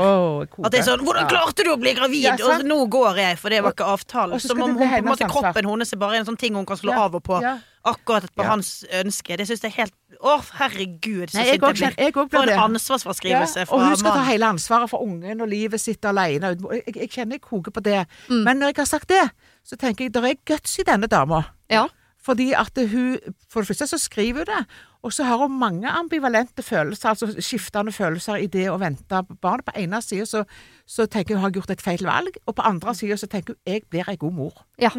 [0.65, 3.37] At det er sånn 'Hvordan klarte du å bli gravid?' Ja, og nå går jeg,
[3.39, 4.39] for det var ikke avtalen.
[4.39, 6.65] så Som om hun, på en måte, kroppen hennes er bare en sånn ting hun
[6.65, 7.41] kan slå Ja, av og på.
[7.41, 7.57] ja.
[7.85, 8.49] Akkurat på Ja.
[8.49, 9.37] hans ønske.
[9.37, 12.16] Det syns jeg er helt Å, herregud, så sint jeg blir.
[12.32, 12.55] For en det.
[12.61, 16.53] ansvarsfraskrivelse Ja, og hun skal ta hele ansvaret for ungen og livet sitt alene.
[16.55, 18.05] Jeg, jeg kjenner jeg koker på det.
[18.30, 18.41] Mm.
[18.47, 19.24] Men når jeg har sagt det,
[19.66, 21.43] så tenker jeg det er guts i denne dama.
[21.72, 21.88] Ja.
[22.26, 23.18] Fordi at hun
[23.49, 24.61] For det første så skriver hun det,
[25.05, 29.36] og så har hun mange ambivalente følelser, altså skiftende følelser i det å vente på
[29.41, 29.66] barnet.
[29.68, 30.43] På ene sida så,
[30.88, 33.74] så tenker hun har gjort et feil valg, og på andre sida så tenker hun
[33.74, 34.66] jeg blir ei god mor.
[34.82, 34.89] Ja.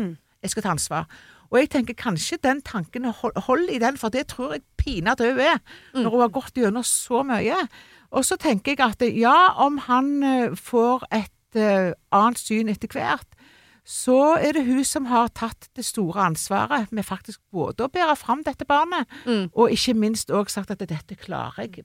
[0.42, 1.08] Jeg skal ta ansvar.
[1.50, 5.30] Og jeg tenker kanskje den tanken hold, hold i den, for det tror jeg pinadø
[5.32, 5.58] hun er,
[5.94, 7.56] når hun har gått gjennom så mye.
[8.10, 12.88] Og så tenker jeg at ja, om han eh, får et uh, annet syn etter
[12.94, 13.26] hvert,
[13.86, 18.16] så er det hun som har tatt det store ansvaret med faktisk både å bære
[18.18, 19.50] fram dette barnet, Mm.
[19.54, 21.84] og ikke minst òg sagt at dette klarer jeg.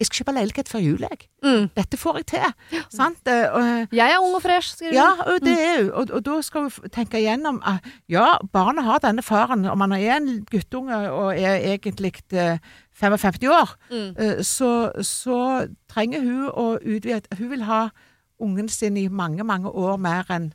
[0.00, 1.28] Jeg skal kjøpe leilighet før jul, jeg.
[1.44, 1.68] Mm.
[1.76, 2.80] Dette får jeg til.
[2.90, 3.28] Sant?
[3.30, 6.24] Eh, og, Jeg er ung og fresh, skriver ja, og det er jo, og, og
[6.26, 10.44] da skal hun tenke igjennom at ja, barnet har denne faren, om han er en
[10.50, 12.58] guttunge og er egentlig eh,
[12.98, 14.14] 55 år, Mm.
[14.18, 15.38] eh, så, så
[15.90, 17.88] trenger hun å utvide Hun vil ha
[18.42, 20.52] ungen sin i mange, mange år mer enn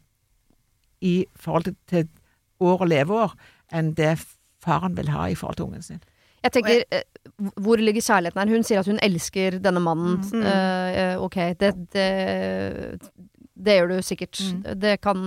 [1.01, 2.09] i forhold til,
[2.59, 3.33] år og leveår
[3.71, 4.17] enn det
[4.63, 6.01] faren vil ha i forhold til ungen sin.
[6.43, 7.01] Jeg tenker, eh,
[7.37, 8.55] hvor ligger kjærligheten her?
[8.55, 10.19] Hun sier at hun elsker denne mannen.
[10.33, 10.43] Mm.
[10.43, 12.07] Eh, ok, det, det,
[13.59, 14.39] det gjør du sikkert.
[14.39, 14.79] Mm.
[14.79, 15.23] Det kan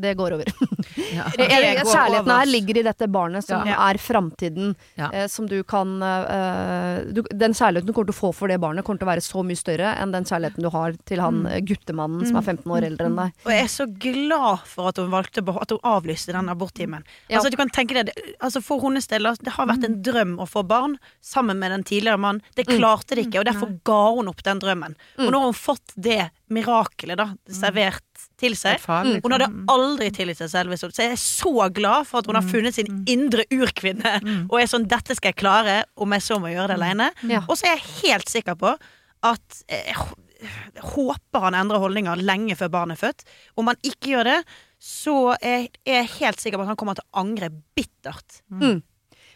[0.00, 0.44] Det går over.
[1.10, 1.26] Ja.
[1.34, 3.76] Kjærligheten her ligger i dette barnet som Ja.
[3.90, 4.74] er framtiden.
[4.94, 5.10] Ja.
[5.12, 8.60] Eh, som du kan eh, du, Den kjærligheten du kommer til å få for det
[8.60, 11.42] barnet, kommer til å være så mye større enn den kjærligheten du har til han
[11.44, 11.66] mm.
[11.66, 13.34] guttemannen som er 15 år eldre enn deg.
[13.44, 17.06] Og jeg er så glad for at hun valgte at hun avlyste den aborttimen.
[17.28, 17.38] Ja.
[17.38, 20.36] Altså, du kan tenke deg, altså For hennes del, altså, det har vært en drøm
[20.40, 22.42] å få barn sammen med den tidligere mannen.
[22.54, 24.96] Det klarte det ikke, og derfor ga hun opp den drømmen.
[25.18, 28.02] Og nå har hun fått det mirakelet da, servert
[28.40, 28.80] til seg.
[28.82, 30.74] Farlig, Hun hadde aldri tilgitt seg selv.
[30.76, 34.16] Så jeg er så glad for at hun har funnet sin indre urkvinne.
[34.50, 37.10] Og er sånn 'dette skal jeg klare', om jeg så må gjøre det alene.
[37.28, 37.44] Ja.
[37.48, 38.74] Og så er jeg helt sikker på
[39.22, 43.24] at eh, jeg håper han endrer holdninger lenge før barnet er født.
[43.60, 44.38] Om han ikke gjør det,
[44.80, 48.82] så er jeg helt sikker på at han kommer til å angre bittert Mm.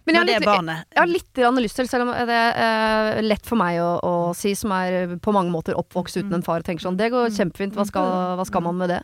[0.04, 1.10] Men jeg har litt, barnet jeg har
[1.56, 2.58] litt lyst til, selv om det er
[3.18, 6.44] eh, lett for meg å, å si, som er på mange måter oppvokst uten en
[6.44, 9.00] far, og tenker sånn Det går kjempefint, hva skal, hva skal man med det?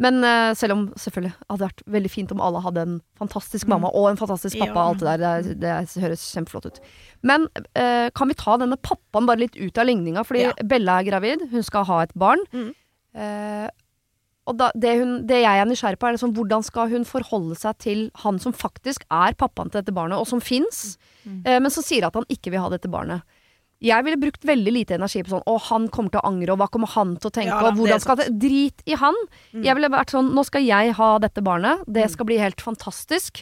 [0.00, 3.90] Men eh, selv om selvfølgelig hadde vært veldig fint om alle hadde en fantastisk mamma
[3.92, 6.80] og en fantastisk pappa, alt det der, det, det høres kjempeflott ut.
[7.20, 7.44] Men
[7.76, 10.24] eh, kan vi ta denne pappaen bare litt ut av ligninga?
[10.24, 10.54] Fordi Ja.
[10.64, 12.40] Bella er gravid, hun skal ha et barn.
[12.56, 12.70] Mm.
[13.20, 13.68] Eh,
[14.50, 17.56] og da, det, hun, det jeg er nysgjerrig på, er liksom, hvordan skal hun forholde
[17.58, 21.42] seg til han som faktisk er pappaen til dette barnet, og som fins, Mm.
[21.44, 23.20] eh, men som sier at han ikke vil ha dette barnet.
[23.84, 26.58] Jeg ville brukt veldig lite energi på sånn Å, han kommer til å angre, og
[26.60, 29.16] hva kommer han til å tenke, Ja da, og hvordan skal det Drit i han!
[29.54, 29.62] Mm.
[29.64, 33.40] Jeg ville vært sånn Nå skal jeg ha dette barnet, det skal bli helt fantastisk.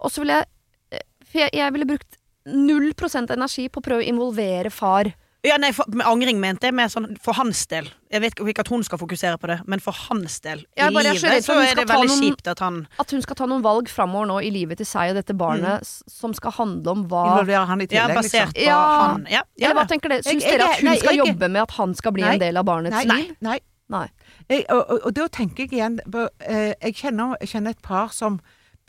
[0.00, 0.48] Og så ville jeg
[0.96, 2.16] eh, For jeg, jeg ville brukt
[2.46, 5.08] null prosent energi på å prøve å involvere far.
[5.46, 7.86] Ja, nei, for, med angring mente jeg mer sånn for hans del.
[8.10, 11.20] Jeg vet ikke at hun skal fokusere på det, men for hans del i livet
[11.20, 13.88] så så er det veldig noen- kjipt at han At hun skal ta noen valg
[13.92, 16.10] framover nå i livet til seg og dette barnet mm.
[16.10, 18.52] som skal handle om hva Involverer han i Ja, basert liksom.
[18.58, 18.80] på Ja.
[19.12, 19.26] han.
[19.30, 20.22] Ja, Eller hva tenker dere?
[20.26, 22.32] Syns dere er- at hun nei, skal jeg- jobbe med at han skal bli Nei.
[22.34, 23.36] en del av barnets Nei, liv?
[23.40, 23.58] nei.
[23.88, 24.08] Nei.
[24.50, 27.82] Jeg, og, og, og da tenker jeg igjen på, eh, Jeg kjenner, jeg kjenner et
[27.82, 28.40] par som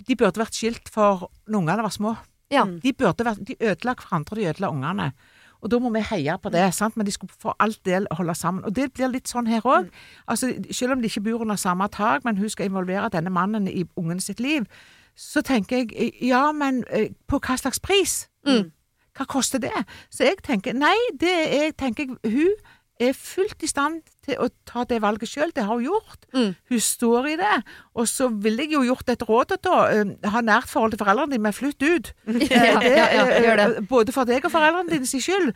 [0.05, 2.17] De burde vært skilt for når ungene var små.
[2.49, 2.63] Ja.
[2.65, 5.13] De burde vært, de ødela hverandre, de ødela ungene.
[5.61, 6.97] Og da må vi heie på det, sant?
[6.97, 8.65] men de skulle for alt del holde sammen.
[8.65, 9.89] Og det blir litt sånn her òg.
[10.27, 13.67] Altså, selv om de ikke bor under samme tak, men hun skal involvere denne mannen
[13.67, 14.67] i ungen sitt liv,
[15.17, 18.27] så tenker jeg ja, men eh, på hva slags pris?
[18.45, 18.69] Mm.
[19.17, 19.73] Hva koster det?
[20.13, 22.53] Så jeg tenker nei, det er, tenker jeg, hun
[22.99, 25.51] er fullt i stand til å ta det valget sjøl.
[25.55, 26.25] Det har hun gjort.
[26.33, 26.55] Mm.
[26.71, 27.53] Hun står i det.
[27.97, 29.75] Og så ville jeg jo gjort et råd da.
[29.93, 32.11] eh, ha nært forhold til foreldrene dine, men flytt ut.
[32.27, 35.53] Ja, Det, ja, ja, eh, eh, Både for deg og foreldrene dine sin skyld.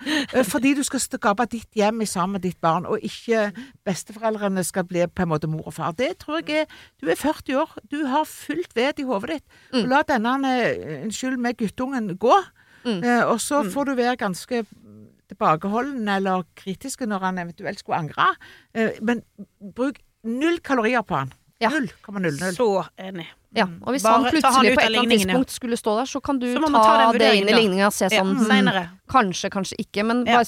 [0.47, 3.49] Fordi du skal skape ditt hjem sammen med ditt barn, og ikke
[3.87, 5.91] besteforeldrene skal bli på en måte mor og far.
[5.97, 9.45] Det tror jeg er Du er 40 år, du har fullt ved i hodet ditt.
[9.73, 9.85] Mm.
[9.89, 10.55] La denne
[11.03, 12.37] unnskyld med guttungen gå.
[12.85, 13.03] Mm.
[13.29, 14.63] Og så får du være ganske
[15.41, 18.29] tilbakeholden eller kritiske når han eventuelt skulle angre.
[18.73, 19.21] Eh, men
[19.75, 21.33] bruk null kalorier på han.
[21.61, 21.69] Ja.
[21.69, 22.55] 0,00.
[22.57, 22.67] Så
[22.97, 23.27] enig.
[23.53, 26.07] Ja, og hvis Bare han plutselig han på et eller annet tidspunkt skulle stå der,
[26.09, 28.45] så kan du Så ta, ta det inn i ligninga og se Ja, sånn mm,
[28.47, 28.83] senere.
[29.11, 30.05] Kanskje, kanskje ikke.
[30.07, 30.41] Men Ja.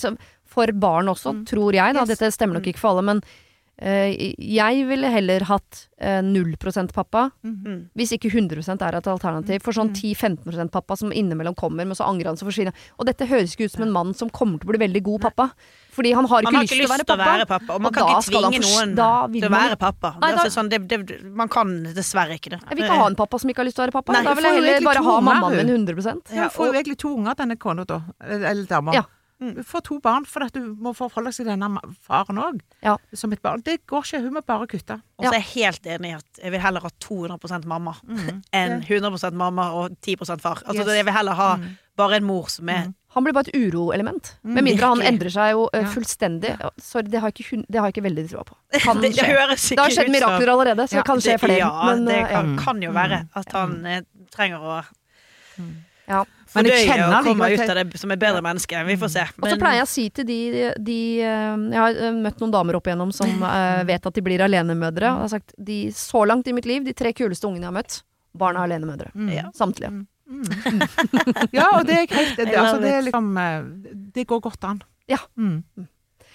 [0.45, 1.45] for barn også, Mm.
[1.45, 1.93] tror jeg.
[1.93, 1.99] Da.
[2.01, 2.07] Yes.
[2.07, 3.21] Dette stemmer nok ikke for alle, men
[3.81, 6.55] jeg ville heller hatt eh, 0
[6.93, 7.89] pappa, Mm.
[7.97, 9.61] hvis ikke 100% er et alternativ.
[9.63, 9.95] For sånn Mm.
[9.95, 12.73] 10-15% pappa som innimellom kommer, men så angrer han, så forsvinner.
[12.99, 15.21] Og dette høres ikke ut som en mann som kommer til å bli veldig god
[15.21, 15.51] pappa.
[15.93, 17.37] Fordi han har ikke, Han har lyst ikke til å lyst være til å pappa.
[17.37, 18.95] være pappa, og man Og kan ikke tvinge noen
[19.41, 20.09] til å være pappa.
[20.19, 22.59] Nei, det, er da- altså sånn, det, det, man kan dessverre ikke det.
[22.69, 24.13] Jeg vil ikke ha en pappa som ikke har lyst til å være pappa.
[24.13, 25.93] Nei, da vil jeg heller bare ha mammaen min du.
[25.93, 28.01] 100 Ja, hun får jo egentlig to unger, denne kona, da.
[28.21, 28.93] Eller dama.
[28.93, 29.03] Ja.
[29.43, 29.53] Mm.
[29.59, 31.69] Hun får to barn, for hun du må forholde seg til denne
[32.07, 32.61] faren òg.
[32.83, 32.95] Ja.
[33.13, 33.61] Som et barn.
[33.65, 34.21] Det går ikke.
[34.23, 35.01] Hun må bare kutte.
[35.19, 37.93] Og så er jeg helt enig i at jeg vil heller ha 200% mamma
[38.63, 40.63] enn 100% mamma og 10% far.
[40.65, 40.95] Altså, Yes.
[40.97, 41.49] Jeg vil heller ha
[41.99, 44.31] bare en mor som er Han blir bare et uroelement.
[44.41, 45.83] Mm, Med mindre han endrer seg jo Ja.
[45.93, 46.55] fullstendig.
[46.81, 48.55] Sorry, det har jeg ikke, det har jeg ikke veldig trua på.
[48.81, 51.59] Kan det, det høres Det har skjedd mirakler allerede, så Ja, det kan skje flere.
[51.61, 52.63] Ja, men, det eh, kan, ja.
[52.63, 53.29] kan jo være Mm.
[53.35, 54.01] at han eh,
[54.33, 54.79] trenger å
[56.07, 56.23] Ja.
[56.53, 58.83] Men jeg fordøye kjenner og komme ut av det som et bedre menneske.
[58.87, 59.25] Vi får se.
[59.41, 60.39] Og så pleier jeg å si til de,
[60.77, 64.25] de eh, Jeg har eh, møtt noen damer opp igjennom som eh, vet at de
[64.25, 65.11] blir alenemødre.
[65.13, 67.71] Og jeg har sagt de, så langt i mitt liv, de tre kuleste ungene jeg
[67.71, 67.99] har møtt,
[68.37, 69.13] barna er alenemødre.
[69.15, 69.53] Mm.
[69.57, 69.93] Samtlige.
[71.53, 73.27] Ja, og det er helt det, altså, det, er liksom,
[74.15, 74.79] det går godt an.
[75.11, 75.19] Ja.
[75.37, 75.59] Mm.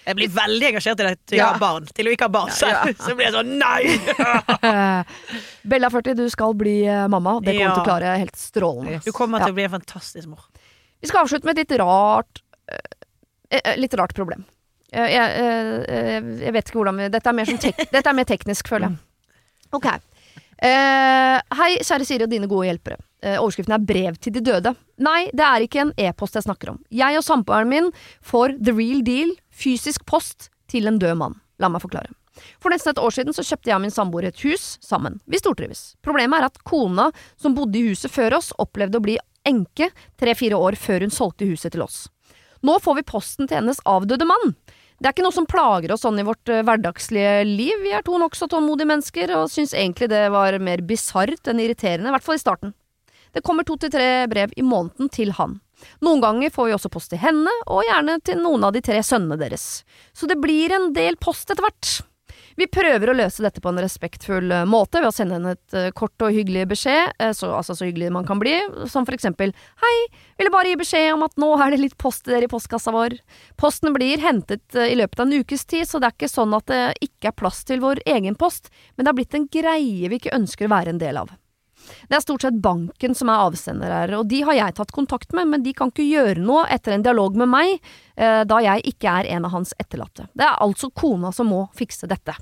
[0.09, 1.47] Jeg blir veldig engasjert i det til å Ja.
[1.53, 1.85] ha barn.
[1.95, 2.93] Til å ikke ha barn selv.
[3.05, 3.83] Så blir jeg sånn nei!
[5.69, 7.37] Bella 40, du skal bli eh, mamma.
[7.43, 9.01] Det kommer du til å klare helt strålende.
[9.05, 10.47] Du kommer til å bli en fantastisk mor.
[10.99, 12.41] Vi skal avslutte med et litt rart
[12.71, 14.45] eh, eh, Litt rart problem.
[14.89, 18.71] Jeg, eh, jeg vet ikke hvordan vi Dette er mer, tek, dette er mer teknisk,
[18.71, 18.97] føler jeg.
[19.77, 19.85] Ok.
[20.59, 22.99] Eh, hei, kjære Siri og dine gode hjelpere.
[23.23, 24.75] Eh, overskriften er 'Brev til de døde'.
[24.97, 26.79] Nei, det er ikke en e-post jeg snakker om.
[26.91, 27.91] Jeg og samboeren min
[28.21, 31.39] får the real deal, fysisk post, til en død mann.
[31.59, 32.11] La meg forklare.
[32.59, 35.19] For nesten et år siden så kjøpte jeg og min samboer et hus sammen.
[35.27, 35.95] Vi stortrives.
[36.03, 39.89] Problemet er at kona som bodde i huset før oss, opplevde å bli enke
[40.19, 42.07] tre-fire år før hun solgte huset til oss.
[42.61, 44.55] Nå får vi posten til hennes avdøde mann.
[44.99, 47.77] Det er ikke noe som plager oss sånn i vårt eh, hverdagslige liv.
[47.85, 52.11] Vi er to nokså tålmodige mennesker, og syns egentlig det var mer bisart enn irriterende,
[52.11, 52.75] i hvert fall i starten.
[53.31, 55.59] Det kommer to til tre brev i måneden til han.
[56.03, 58.99] Noen ganger får vi også post til henne, og gjerne til noen av de tre
[59.05, 59.85] sønnene deres.
[60.11, 61.93] Så det blir en del post etter hvert.
[62.59, 65.75] Vi prøver å løse dette på en respektfull eh, måte ved å sende henne et
[65.79, 68.57] eh, kort og hyggelig beskjed, eh, så, altså så hyggelig man kan bli,
[68.91, 69.93] som for eksempel Hei,
[70.41, 72.91] ville bare gi beskjed om at nå er det litt post til dere i postkassa
[72.91, 73.15] vår.
[73.59, 76.67] Posten blir hentet i løpet av en ukes tid, så det er ikke sånn at
[76.67, 80.19] det ikke er plass til vår egen post, men det har blitt en greie vi
[80.19, 81.31] ikke ønsker å være en del av.
[82.11, 85.31] Det er stort sett banken som er avsender her, og de har jeg tatt kontakt
[85.31, 87.79] med, men de kan ikke gjøre noe etter en dialog med meg,
[88.19, 90.27] da jeg ikke er en av hans etterlatte.
[90.35, 92.35] Det er altså kona som må fikse dette.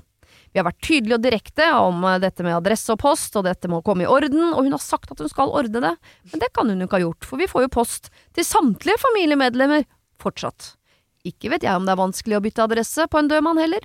[0.52, 3.70] Vi har vært tydelige og direkte om eh, dette med adresse og post, og dette
[3.70, 5.94] må komme i orden, og hun har sagt at hun skal ordne det,
[6.32, 9.00] men det kan hun jo ikke ha gjort, for vi får jo post til samtlige
[9.04, 9.86] familiemedlemmer
[10.22, 10.74] fortsatt.
[11.28, 13.84] Ikke vet jeg om det er vanskelig å bytte adresse på en død mann heller.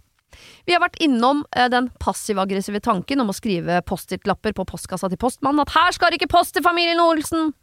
[0.65, 5.21] Vi har vært innom eh, den passiv-aggressive tanken om å skrive Post-It-lapper på postkassa til
[5.21, 7.53] postmannen at her skal det ikke post til familien Olsen!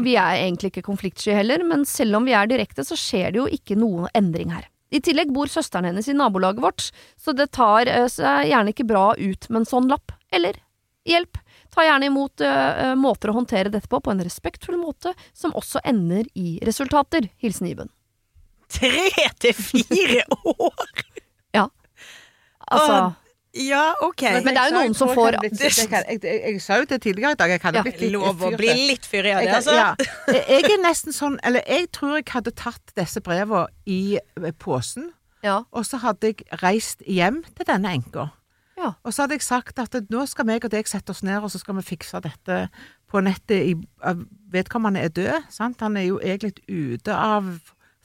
[0.00, 3.42] Vi er egentlig ikke konfliktsky heller, men selv om vi er direkte, så skjer det
[3.42, 4.64] jo ikke noen endring her.
[4.92, 8.88] I tillegg bor søsteren hennes i nabolaget vårt, så det tar eh, seg gjerne ikke
[8.88, 10.12] bra ut med en sånn lapp.
[10.32, 10.58] Eller
[11.08, 11.40] hjelp.
[11.72, 15.80] Ta gjerne imot eh, måter å håndtere dette på på en respektfull måte, som også
[15.88, 17.30] ender i resultater.
[17.40, 17.92] Hilsen Iben.
[18.72, 19.08] Tre
[19.40, 20.92] til fire år!
[21.56, 21.68] ja.
[22.72, 22.98] Altså,
[23.54, 24.22] Ja, OK.
[24.22, 27.02] Men det er jo noen som får- Jeg, jeg, jeg, jeg, jeg sa jo det
[27.04, 27.82] tidligere i dag, jeg hadde Ja.
[27.82, 29.74] blitt litt Lov å bli litt fyrig av det, altså.
[29.76, 29.94] ja.
[30.48, 35.10] jeg er nesten sånn Eller jeg tror jeg hadde tatt disse brevene i eh, posen,
[35.44, 35.58] ja.
[35.70, 38.30] og så hadde jeg reist hjem til denne enka.
[38.78, 38.94] Ja.
[39.04, 41.50] Og så hadde jeg sagt at nå skal meg og deg sette oss ned, og
[41.52, 42.68] så skal vi fikse dette
[43.12, 43.68] på nettet.
[43.74, 44.16] I,
[44.50, 45.80] vedkommende er død, sant?
[45.84, 47.52] Han er jo egentlig ute av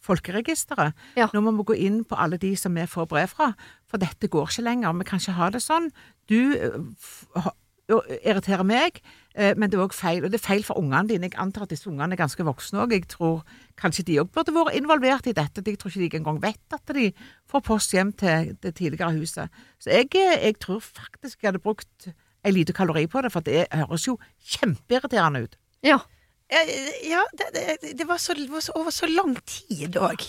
[0.07, 0.97] folkeregisteret.
[1.19, 1.29] Ja.
[1.35, 3.51] Nå må vi gå inn på alle de som vi får brev fra,
[3.89, 4.97] for dette går ikke lenger.
[4.97, 5.91] Vi kan ikke ha det sånn.
[6.31, 7.49] Du eh,
[7.87, 8.99] irriterer meg,
[9.35, 10.25] eh, men det er òg feil.
[10.25, 11.29] Og det er feil for ungene dine.
[11.29, 12.95] Jeg antar at disse ungene er ganske voksne òg.
[12.95, 13.43] Jeg tror
[13.79, 15.63] kanskje de òg burde vært involvert i dette.
[15.65, 17.11] Jeg tror ikke de engang vet at de
[17.47, 19.53] får post hjem til det tidligere huset.
[19.79, 22.11] Så jeg, eh, jeg tror faktisk jeg hadde brukt
[22.43, 25.57] en lite kalori på det, for det høres jo kjempeirriterende ut.
[25.83, 25.99] ja.
[26.47, 30.23] Ja, det, det, det, var så, det var så over så lang tid òg.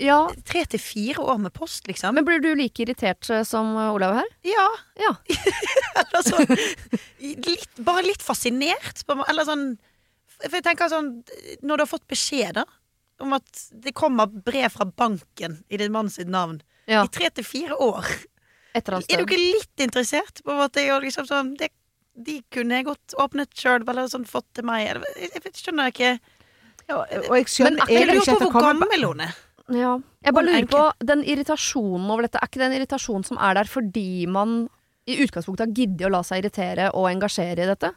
[0.00, 0.20] ja.
[0.48, 2.16] Tre til fire år med post, liksom.
[2.16, 4.30] Men blir du like irritert eh, som eh, Olav her?
[4.48, 4.66] ja.
[5.00, 5.14] Ja.
[6.16, 6.40] altså,
[7.20, 9.04] litt, bare litt fascinert.
[9.28, 9.64] Eller sånn
[10.40, 11.10] For jeg tenker sånn
[11.60, 12.66] Når du har fått beskjed da
[13.20, 17.02] om at det kommer brev fra banken i din manns navn ja.
[17.04, 18.06] i tre til fire år,
[18.72, 20.40] er du ikke litt interessert?
[20.46, 21.68] På måte, og liksom sånn det,
[22.26, 24.88] De kunne jeg godt åpnet sjøl, eller sånn fått til meg.
[24.92, 26.10] Eller, jeg, jeg skjønner ikke
[26.96, 29.38] Og jeg skjønner Men er Jeg lurer på hvor gammel hun er.
[29.70, 29.94] Ja.
[30.26, 32.40] Jeg bare er lurer på den irritasjonen over dette.
[32.40, 34.62] Er ikke det en irritasjon som er der fordi man
[35.08, 37.92] i utgangspunktet har giddet å la seg irritere og engasjere i dette?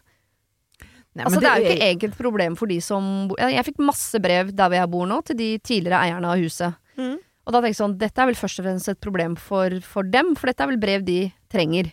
[1.14, 3.04] Nei, altså Det er jo ikke egentlig et problem for de som
[3.38, 6.42] Jeg jeg fikk masse brev der hvor jeg bor nå, til de tidligere eierne av
[6.42, 6.80] huset.
[6.98, 7.18] Mm.
[7.44, 10.08] Og da tenkte jeg sånn, dette er vel først og fremst et problem for, for
[10.08, 11.20] dem, for dette er vel brev de
[11.52, 11.92] trenger.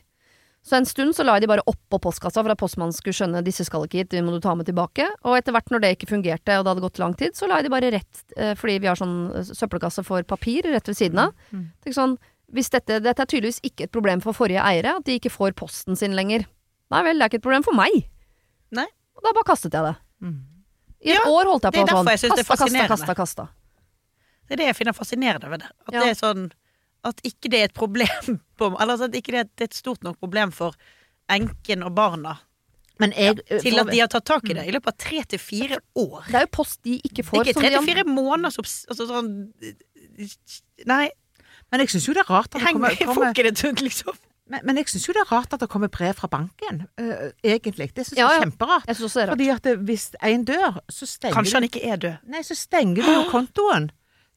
[0.63, 3.41] Så en stund så la jeg de bare oppå postkassa for at postmannen skulle skjønne
[3.47, 5.07] disse skal ikke hit, de må du ta med tilbake.
[5.25, 7.57] Og etter hvert når det ikke fungerte og det hadde gått lang tid, så la
[7.63, 10.99] jeg de bare rett, eh, fordi vi har sånn eh, søppelkasse for papir rett ved
[10.99, 11.33] siden av.
[11.51, 12.19] Tenk sånn,
[12.53, 15.57] hvis dette, dette er tydeligvis ikke et problem for forrige eiere, at de ikke får
[15.57, 16.45] posten sin lenger.
[16.93, 17.97] Nei vel, det er ikke et problem for meg.
[18.77, 18.87] Nei.
[19.17, 19.97] Og da bare kastet jeg det.
[20.21, 20.39] Mm.
[21.01, 22.05] I et Ja, år holdt jeg på sånn.
[22.05, 23.49] Kasta, kasta, kasta, kasta.
[24.51, 25.71] Det er det jeg finner fascinerende ved det.
[25.89, 26.01] At Ja.
[26.05, 26.51] det er sånn
[27.05, 30.19] At ikke det er et problem på Eller at ikke det er et- stort nok
[30.21, 30.75] problem for
[31.31, 32.37] enken og barna
[33.01, 35.39] Men jeg Til at de har tatt tak i det i løpet av tre til
[35.41, 36.25] fire år.
[36.29, 37.45] Det er jo post de ikke får.
[37.45, 39.31] ikke som tre de til fire måneder som altså, sånn
[40.87, 41.07] Nei,
[41.71, 42.93] Men jeg syns jo det er rart at det kommer,
[43.81, 44.19] liksom
[44.51, 47.29] men, men jeg syns jo det er rart at det kommer brev fra banken, uh,
[47.47, 47.93] egentlig.
[47.95, 48.41] Det syns Ja, jeg ja.
[48.41, 48.89] er kjemperart.
[48.89, 49.37] Jeg synes også det er rart.
[49.39, 52.17] Fordi at det, hvis en dør, så stenger Kanskje han ikke er død.
[52.35, 53.91] Nei, så stenger du jo kontoen.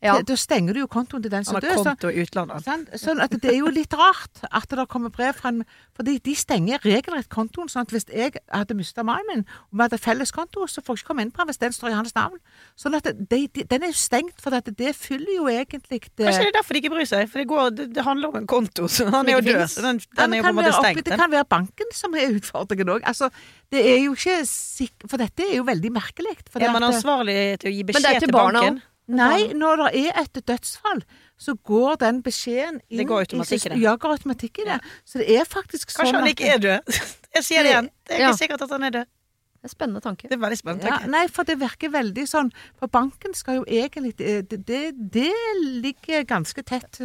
[0.04, 0.18] Ja.
[0.28, 1.78] Da stenger du jo kontoen til den som dør.
[1.80, 2.66] Konto i utlandet.
[2.66, 2.90] sant?
[3.00, 5.64] sånn at det er jo litt rart at det kommer brev fra en
[5.96, 7.70] Fordi de stenger regelrett kontoen.
[7.70, 10.98] sånn at hvis jeg hadde mista mannen min, og vi hadde felles konto, så får
[10.98, 12.40] jeg ikke komme inn på den hvis den står i hans navn.
[12.76, 16.02] Sånn at det, de, de, den er jo stengt, for at det fyller jo egentlig
[16.02, 17.30] det, Kanskje det er derfor de ikke bryr seg.
[17.30, 19.68] For det, går, det, det handler om en konto, så han er jo død.
[19.70, 20.98] Så den, den er jo på en måte stengt.
[20.98, 21.10] oppi-.
[21.12, 23.06] Det kan være banken som er utfordringen òg.
[23.06, 23.30] Altså,
[23.72, 26.36] det er jo ikke sikkert For dette er jo veldig merkelig.
[26.60, 28.82] Er man ansvarlig til å gi beskjed til banken?
[29.08, 31.02] Nei, når det er et dødsfall,
[31.38, 33.80] så går den beskjeden inn Det går automatikk i det.
[33.82, 34.78] Ja, går automatikk i det.
[35.06, 36.94] Så det er faktisk sånn Kanskje han ikke er død.
[37.36, 37.90] Jeg sier det igjen.
[38.08, 38.32] Det er Ja.
[38.38, 39.06] sikkert at han er død.
[39.64, 40.28] Det er spennende tanke.
[40.30, 40.88] Det er veldig spennende.
[40.88, 41.00] ja.
[41.08, 42.50] Nei, for det virker veldig sånn
[42.80, 44.82] For banken skal jo egentlig Det, det,
[45.14, 45.32] det
[45.84, 47.00] ligger ganske tett.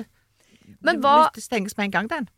[0.82, 2.28] Men hva- Det stenges med en gang, den.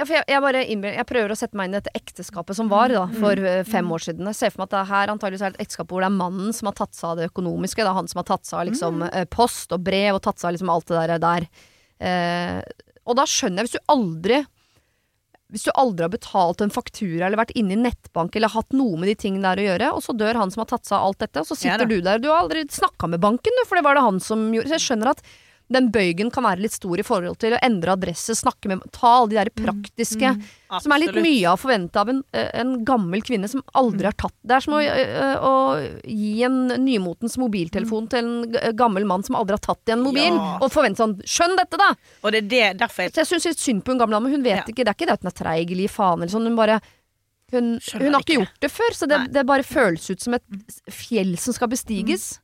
[0.00, 3.02] Ja, jeg, jeg, jeg prøver å sette meg inn i dette ekteskapet som var da,
[3.20, 4.28] for eh, fem år siden.
[4.30, 6.54] Jeg ser for meg at det her antageligvis er et ekteskap hvor det er mannen
[6.56, 7.82] som har tatt seg av det økonomiske.
[7.82, 10.40] Det er han som har tatt seg av liksom, eh, post og brev og tatt
[10.40, 11.20] seg av liksom alt det der.
[11.26, 11.50] der.
[12.00, 14.40] Eh, og da skjønner jeg, hvis du aldri
[15.50, 18.94] hvis du aldri har betalt en faktura eller vært inne i nettbank eller hatt noe
[19.00, 21.08] med de tingene der å gjøre, og så dør han som har tatt seg av
[21.08, 23.64] alt dette, og så sitter ja, du der Du har aldri snakka med banken, du,
[23.66, 25.24] for det var det han som gjorde Så jeg skjønner at
[25.70, 29.12] den bøygen kan være litt stor i forhold til å endre adresse, snakke med Ta
[29.20, 30.32] alle de der praktiske
[30.82, 34.16] Som er litt mye av forvente av en, eh, en gammel kvinne som aldri har
[34.18, 35.54] tatt Det er som å, å, å
[36.10, 40.34] gi en nymotens mobiltelefon til en gammel mann som aldri har tatt i en mobil,
[40.34, 40.58] Ja.
[40.60, 41.92] og forvente sånn Skjønn dette, da!
[42.24, 44.28] Og det er det, derfor jeg Så jeg syns litt synd på hun gamle dama.
[44.34, 44.66] Hun vet Ja.
[44.66, 46.46] ikke, det er ikke det at hun er treig eller gir faen eller sånn.
[46.50, 46.80] Hun bare
[47.52, 48.36] hun, hun har ikke.
[48.38, 50.44] gjort det før, så det, det bare føles ut som et
[50.90, 52.40] fjell som skal bestiges.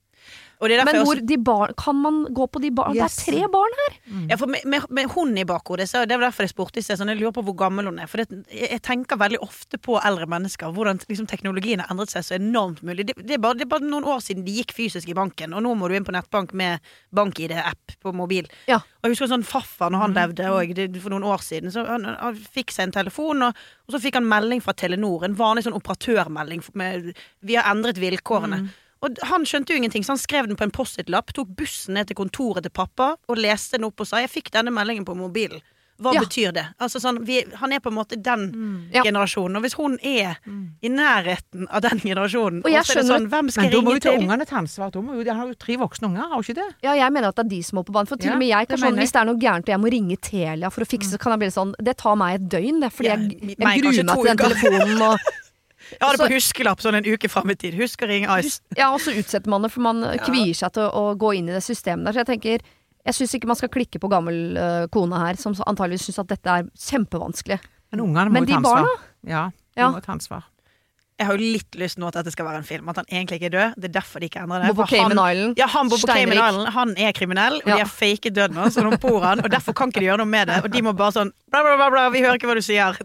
[0.60, 2.94] Men hvor også, de barn Kan man gå på de barna?
[2.96, 3.18] Yes.
[3.20, 3.96] Det er tre barn her!
[4.30, 6.84] ja, for med, med, med hun i bakhodet, så det er derfor jeg spurte i
[6.84, 6.96] sted.
[6.98, 8.08] Sånn, jeg lurer på hvor gammel hun er.
[8.10, 10.72] For det, jeg, jeg tenker veldig ofte på eldre mennesker.
[10.72, 13.08] Hvordan liksom, teknologien har endret seg så enormt mulig.
[13.10, 15.52] Det, det, er bare, det er bare noen år siden de gikk fysisk i banken,
[15.56, 16.80] og nå må du inn på nettbank med
[17.16, 18.48] bank-ID-app på mobil.
[18.70, 18.80] Ja.
[19.02, 21.74] Og jeg husker sånn farfar når han levde og det, for noen år siden.
[21.74, 25.28] Så han, han fikk seg en telefon, og, og så fikk han melding fra Telenor.
[25.28, 26.64] En vanlig sånn operatørmelding.
[26.80, 27.12] Med,
[27.44, 28.64] vi har endret vilkårene.
[29.04, 32.08] Og han skjønte jo ingenting, så han skrev den på en Post-It-lapp, tok bussen ned
[32.08, 35.14] til kontoret til pappa og leste den opp og sa 'jeg fikk denne meldingen på
[35.14, 35.62] mobilen'.
[35.96, 36.20] Hva Ja.
[36.20, 36.64] betyr det?
[36.78, 39.02] Altså sånn, vi, han er på en måte den mm.
[39.02, 39.56] generasjonen.
[39.56, 40.36] Og hvis hun er
[40.84, 43.80] i nærheten av den generasjonen, Og jeg så er det sånn, hvem skal Men da
[43.80, 44.90] må jo ta ungene ta ansvar.
[44.92, 46.68] Jo, de har jo tre voksne unger, har jo ikke det?
[46.84, 48.06] Ja, jeg mener at det er de som må på banen.
[48.06, 49.80] For til Ja, og med jeg kan sånn, hvis det er noe gærent og jeg
[49.80, 52.48] må ringe Telia for å fikse Så kan jeg bli sånn Det tar meg et
[52.48, 52.92] døgn, det.
[52.92, 55.18] Fordi Ja, jeg, meg jeg gruer meg til den telefonen og
[55.92, 57.76] Jeg har det på huskelapp sånn en uke fram i tid.
[57.78, 58.60] Husk å ringe Ice.
[58.78, 61.48] Ja, og så utsetter man det, for man kvier seg til å, å gå inn
[61.50, 62.16] i det systemet der.
[62.16, 62.66] Så jeg tenker
[63.06, 66.30] jeg syns ikke man skal klikke på gammel uh, kone her, som antageligvis syns at
[66.32, 67.60] dette er kjempevanskelig.
[67.94, 68.82] Men ungene må jo ta ansvar.
[68.82, 69.10] barna?
[69.30, 69.44] Ja,
[69.76, 69.90] de Ja.
[69.94, 70.48] må ta ansvar.
[71.16, 72.88] Jeg har jo litt lyst nå til at dette skal være en film.
[72.92, 73.76] At han egentlig ikke er død.
[73.80, 74.72] Det er derfor de ikke endrer det.
[74.76, 75.54] På Cayman Island.
[75.56, 76.68] Ja, han bor på Cayman Island.
[76.74, 77.76] Han er kriminell, og Ja.
[77.78, 79.40] de er faket død nå, så nå bor han.
[79.40, 80.58] Og derfor kan ikke de gjøre noe med det.
[80.66, 82.98] Og de må bare sånn bla, bla, bla, bla, vi hører ikke hva du sier.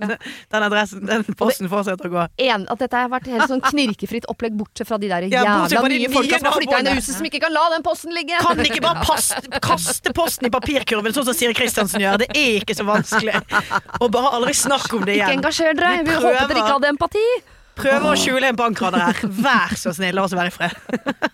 [0.52, 2.26] Den adressen, den posten fortsetter å gå.
[2.50, 5.80] En, at dette har vært helt sånn knirkefritt opplegg, bortsett fra de der jævla ja,
[5.86, 7.88] de nye nye folka som har flytta inn i huset, som ikke kan la den
[7.88, 8.36] posten ligge.
[8.44, 9.32] Kan ikke bare pass,
[9.64, 12.20] kaste posten i papirkurven, sånn som Siri Kristiansen gjør.
[12.26, 13.40] Det er ikke så vanskelig.
[14.02, 15.40] Og bare aldri snakk om det Ikke igjen.
[15.40, 16.04] engasjer dere.
[16.04, 17.26] Vi Vi håpet dere ikke hadde empati.
[17.82, 19.22] Prøver å skjule en bankraner her.
[19.46, 20.76] Vær så snill, la oss være i fred.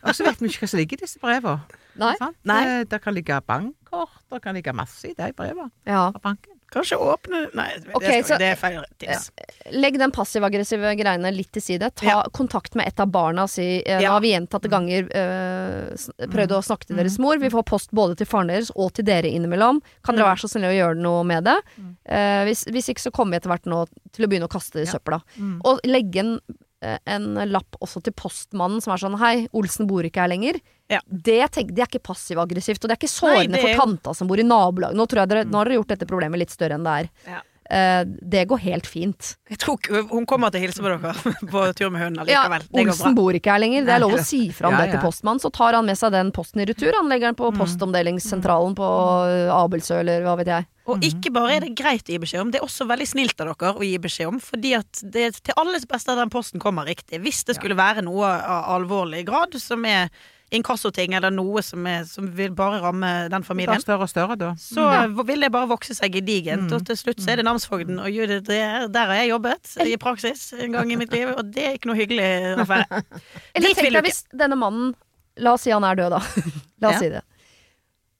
[0.03, 1.81] Og så vet vi ikke hva som ligger i disse brevene.
[1.97, 2.13] Nei.
[2.19, 2.37] Sant?
[2.47, 2.59] Nei.
[2.67, 6.07] Det, det kan ligge bankkort, det kan ligge masse i de brevene Ja.
[6.13, 6.56] fra banken.
[6.73, 9.29] Kanskje åpne Nei, det, skal, så- det er feil tips.
[9.71, 11.89] Legg den passiv-aggressive greiene litt til side.
[11.95, 12.23] Ta Ja.
[12.35, 13.43] kontakt med et av barna.
[13.43, 14.11] og Si, eh, Nå Ja.
[14.11, 17.37] har vi gjentatte ganger øh, prøvd prøvd å snakke til deres mor.
[17.39, 19.81] Vi får post både til faren deres og til dere innimellom.
[20.03, 21.57] Kan dere være så snille å gjøre noe med det?
[22.05, 24.73] Eh, hvis, hvis ikke så kommer vi etter hvert nå til å begynne å kaste
[24.73, 24.91] det i
[25.39, 25.61] Mm.
[25.65, 26.39] Og legge en,
[26.81, 30.59] eh, en lapp også til postmannen som er sånn Hei, Olsen bor ikke her lenger.
[30.87, 31.01] Ja.
[31.05, 34.15] Det, tenk, det er ikke passiv-aggressivt, og det er ikke sårende Nei, er for tanta
[34.15, 34.95] som bor i nabolaget.
[34.95, 37.13] Nå, tror jeg dere, nå har dere gjort dette problemet litt større enn det er.
[37.27, 37.43] Ja.
[37.67, 39.33] Uh, det går helt fint.
[39.51, 39.75] Jeg tror
[40.07, 41.11] Hun kommer til å hilse på dere
[41.51, 42.63] på tur med Ja, allikevel.
[42.63, 43.83] det går Olsen bor ikke her lenger.
[43.83, 45.03] Det er lov å si fra om Ja, det til ja.
[45.03, 45.43] postmannen.
[45.43, 46.95] Så tar han med seg den posten i retur.
[46.95, 50.69] Han legger den på postomdelingssentralen på uh, Abelsø, eller hva vet jeg.
[50.87, 53.43] Og ikke bare er det greit å gi beskjed om, det er også veldig snilt
[53.43, 54.39] av dere å gi beskjed om.
[54.39, 57.19] Fordi at det er til alles beste at den posten kommer riktig.
[57.25, 60.07] Hvis det skulle være noe av alvorlig grad som er
[60.55, 64.53] inkassoting eller noe som, er, som vil bare ramme den familien, større og større, da.
[64.61, 64.85] så
[65.27, 66.69] vil det bare vokse seg gedigent.
[66.69, 66.75] Mm.
[66.77, 67.99] Og til slutt så er det namsfogden.
[67.99, 68.07] Og
[68.47, 71.65] det er- der har jeg jobbet i praksis en gang i mitt liv, og det
[71.65, 72.29] er ikke noe hyggelig
[72.63, 73.03] affære.
[73.55, 74.95] Eller tenk deg hvis denne mannen
[75.37, 76.19] La oss si han er død, da.
[76.81, 76.99] La oss Ja.
[76.99, 77.21] si det.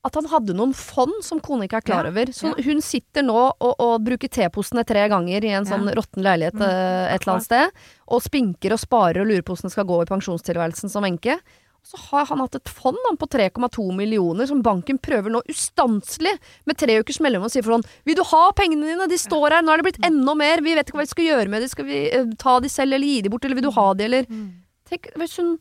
[0.05, 2.30] At han hadde noen fond som kone ikke er klar Ja, over.
[2.32, 5.95] Så hun sitter nå og, og bruker teposene tre ganger i en sånn Ja.
[5.97, 7.71] råtten leilighet Mm, eh, et eller annet sted.
[8.07, 11.39] Og spinker og sparer og lurer på hvordan det skal gå i pensjonstilværelsen som enke.
[11.84, 16.34] Så har han hatt et fond han, på 3,2 millioner som banken prøver nå ustanselig
[16.67, 19.07] med tre ukers mellom og sier for sånn Vil du ha pengene dine?
[19.07, 19.61] De står her.
[19.63, 20.59] Nå er det blitt enda mer.
[20.65, 22.93] Vi vet ikke hva vi skal gjøre med dem, Skal vi uh, ta de selv
[22.97, 24.28] eller gi de bort, eller vil du ha de, eller
[24.88, 25.57] Tenk hvis hun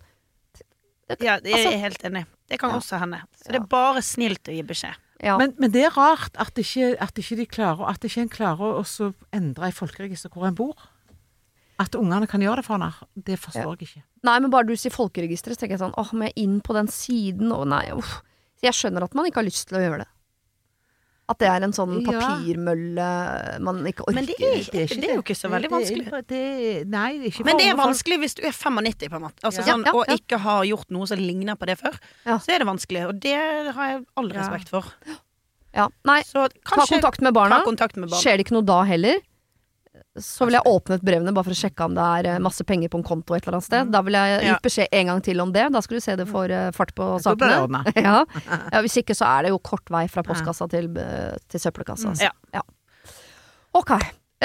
[1.20, 2.24] Ja, jeg Altså- er helt enig.
[2.48, 2.76] Det kan Ja.
[2.76, 3.22] også hende.
[3.38, 4.94] Så det er bare snilt å gi beskjed.
[5.22, 5.38] Ja.
[5.38, 8.82] Men, men det er rart at ikke, at ikke de klarer At ikke en klarer
[8.82, 10.74] å endre i folkeregisteret hvor en bor.
[11.78, 12.92] At ungene kan gjøre det for henne,
[13.28, 14.02] det forstår jeg ikke.
[14.24, 16.72] Nei, men bare du sier folkeregisteret, så tenker jeg sånn åh, må jeg inn på
[16.72, 17.52] den siden?
[17.52, 18.22] og nei, uff.
[18.56, 20.08] Så jeg skjønner at man ikke har lyst til å gjøre det.
[21.28, 23.06] At det er en sånn papirmølle
[23.66, 24.14] man ikke orker.
[24.14, 26.06] Men det er, det er jo ikke så veldig vanskelig.
[26.06, 26.42] Det, det,
[26.92, 29.42] nei, det er ikke Men det er vanskelig hvis du er 95 på en måte.
[29.42, 29.66] Altså Ja.
[29.72, 31.98] sånn, Ja, ja, og ikke har gjort noe som ligner på det før.
[32.24, 32.38] Ja.
[32.38, 33.34] Så er det vanskelig, og det
[33.74, 34.86] har jeg all respekt for.
[35.74, 35.88] Ja.
[36.08, 37.58] Nei, Så ta kontakt med barna.
[37.58, 38.22] ta kontakt med barna.
[38.22, 39.18] Skjer det ikke noe da heller,
[40.16, 42.92] så vil jeg åpnet brevene bare for å sjekke om det er eh, masse penger
[42.92, 43.90] på en konto et eller annet sted.
[43.92, 45.66] Da vil jeg gitt beskjed en gang til om det.
[45.74, 47.82] Da skal du se det får eh, fart på sakene.
[48.06, 48.20] Ja.
[48.72, 52.14] ja, Hvis ikke så er det jo kort vei fra postkassa til, eh, til søppelkassa.
[52.14, 52.32] altså.
[52.56, 52.64] Ja.
[53.76, 53.92] Ok.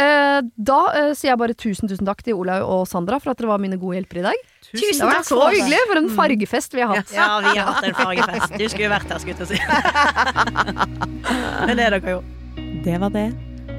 [0.01, 3.41] Eh, da eh, sier jeg bare tusen tusen takk til Olaug og Sandra for at
[3.41, 4.45] dere var mine gode hjelpere i dag.
[4.69, 5.83] Tusen Det var takk så hyggelig!
[5.89, 7.11] For en fargefest vi har hatt.
[7.15, 8.55] Ja, vi har hatt en fargefest.
[8.55, 9.59] Du skulle vært her, skulle jeg si.
[11.67, 12.21] Men det er dere jo.
[12.87, 13.29] Det var det.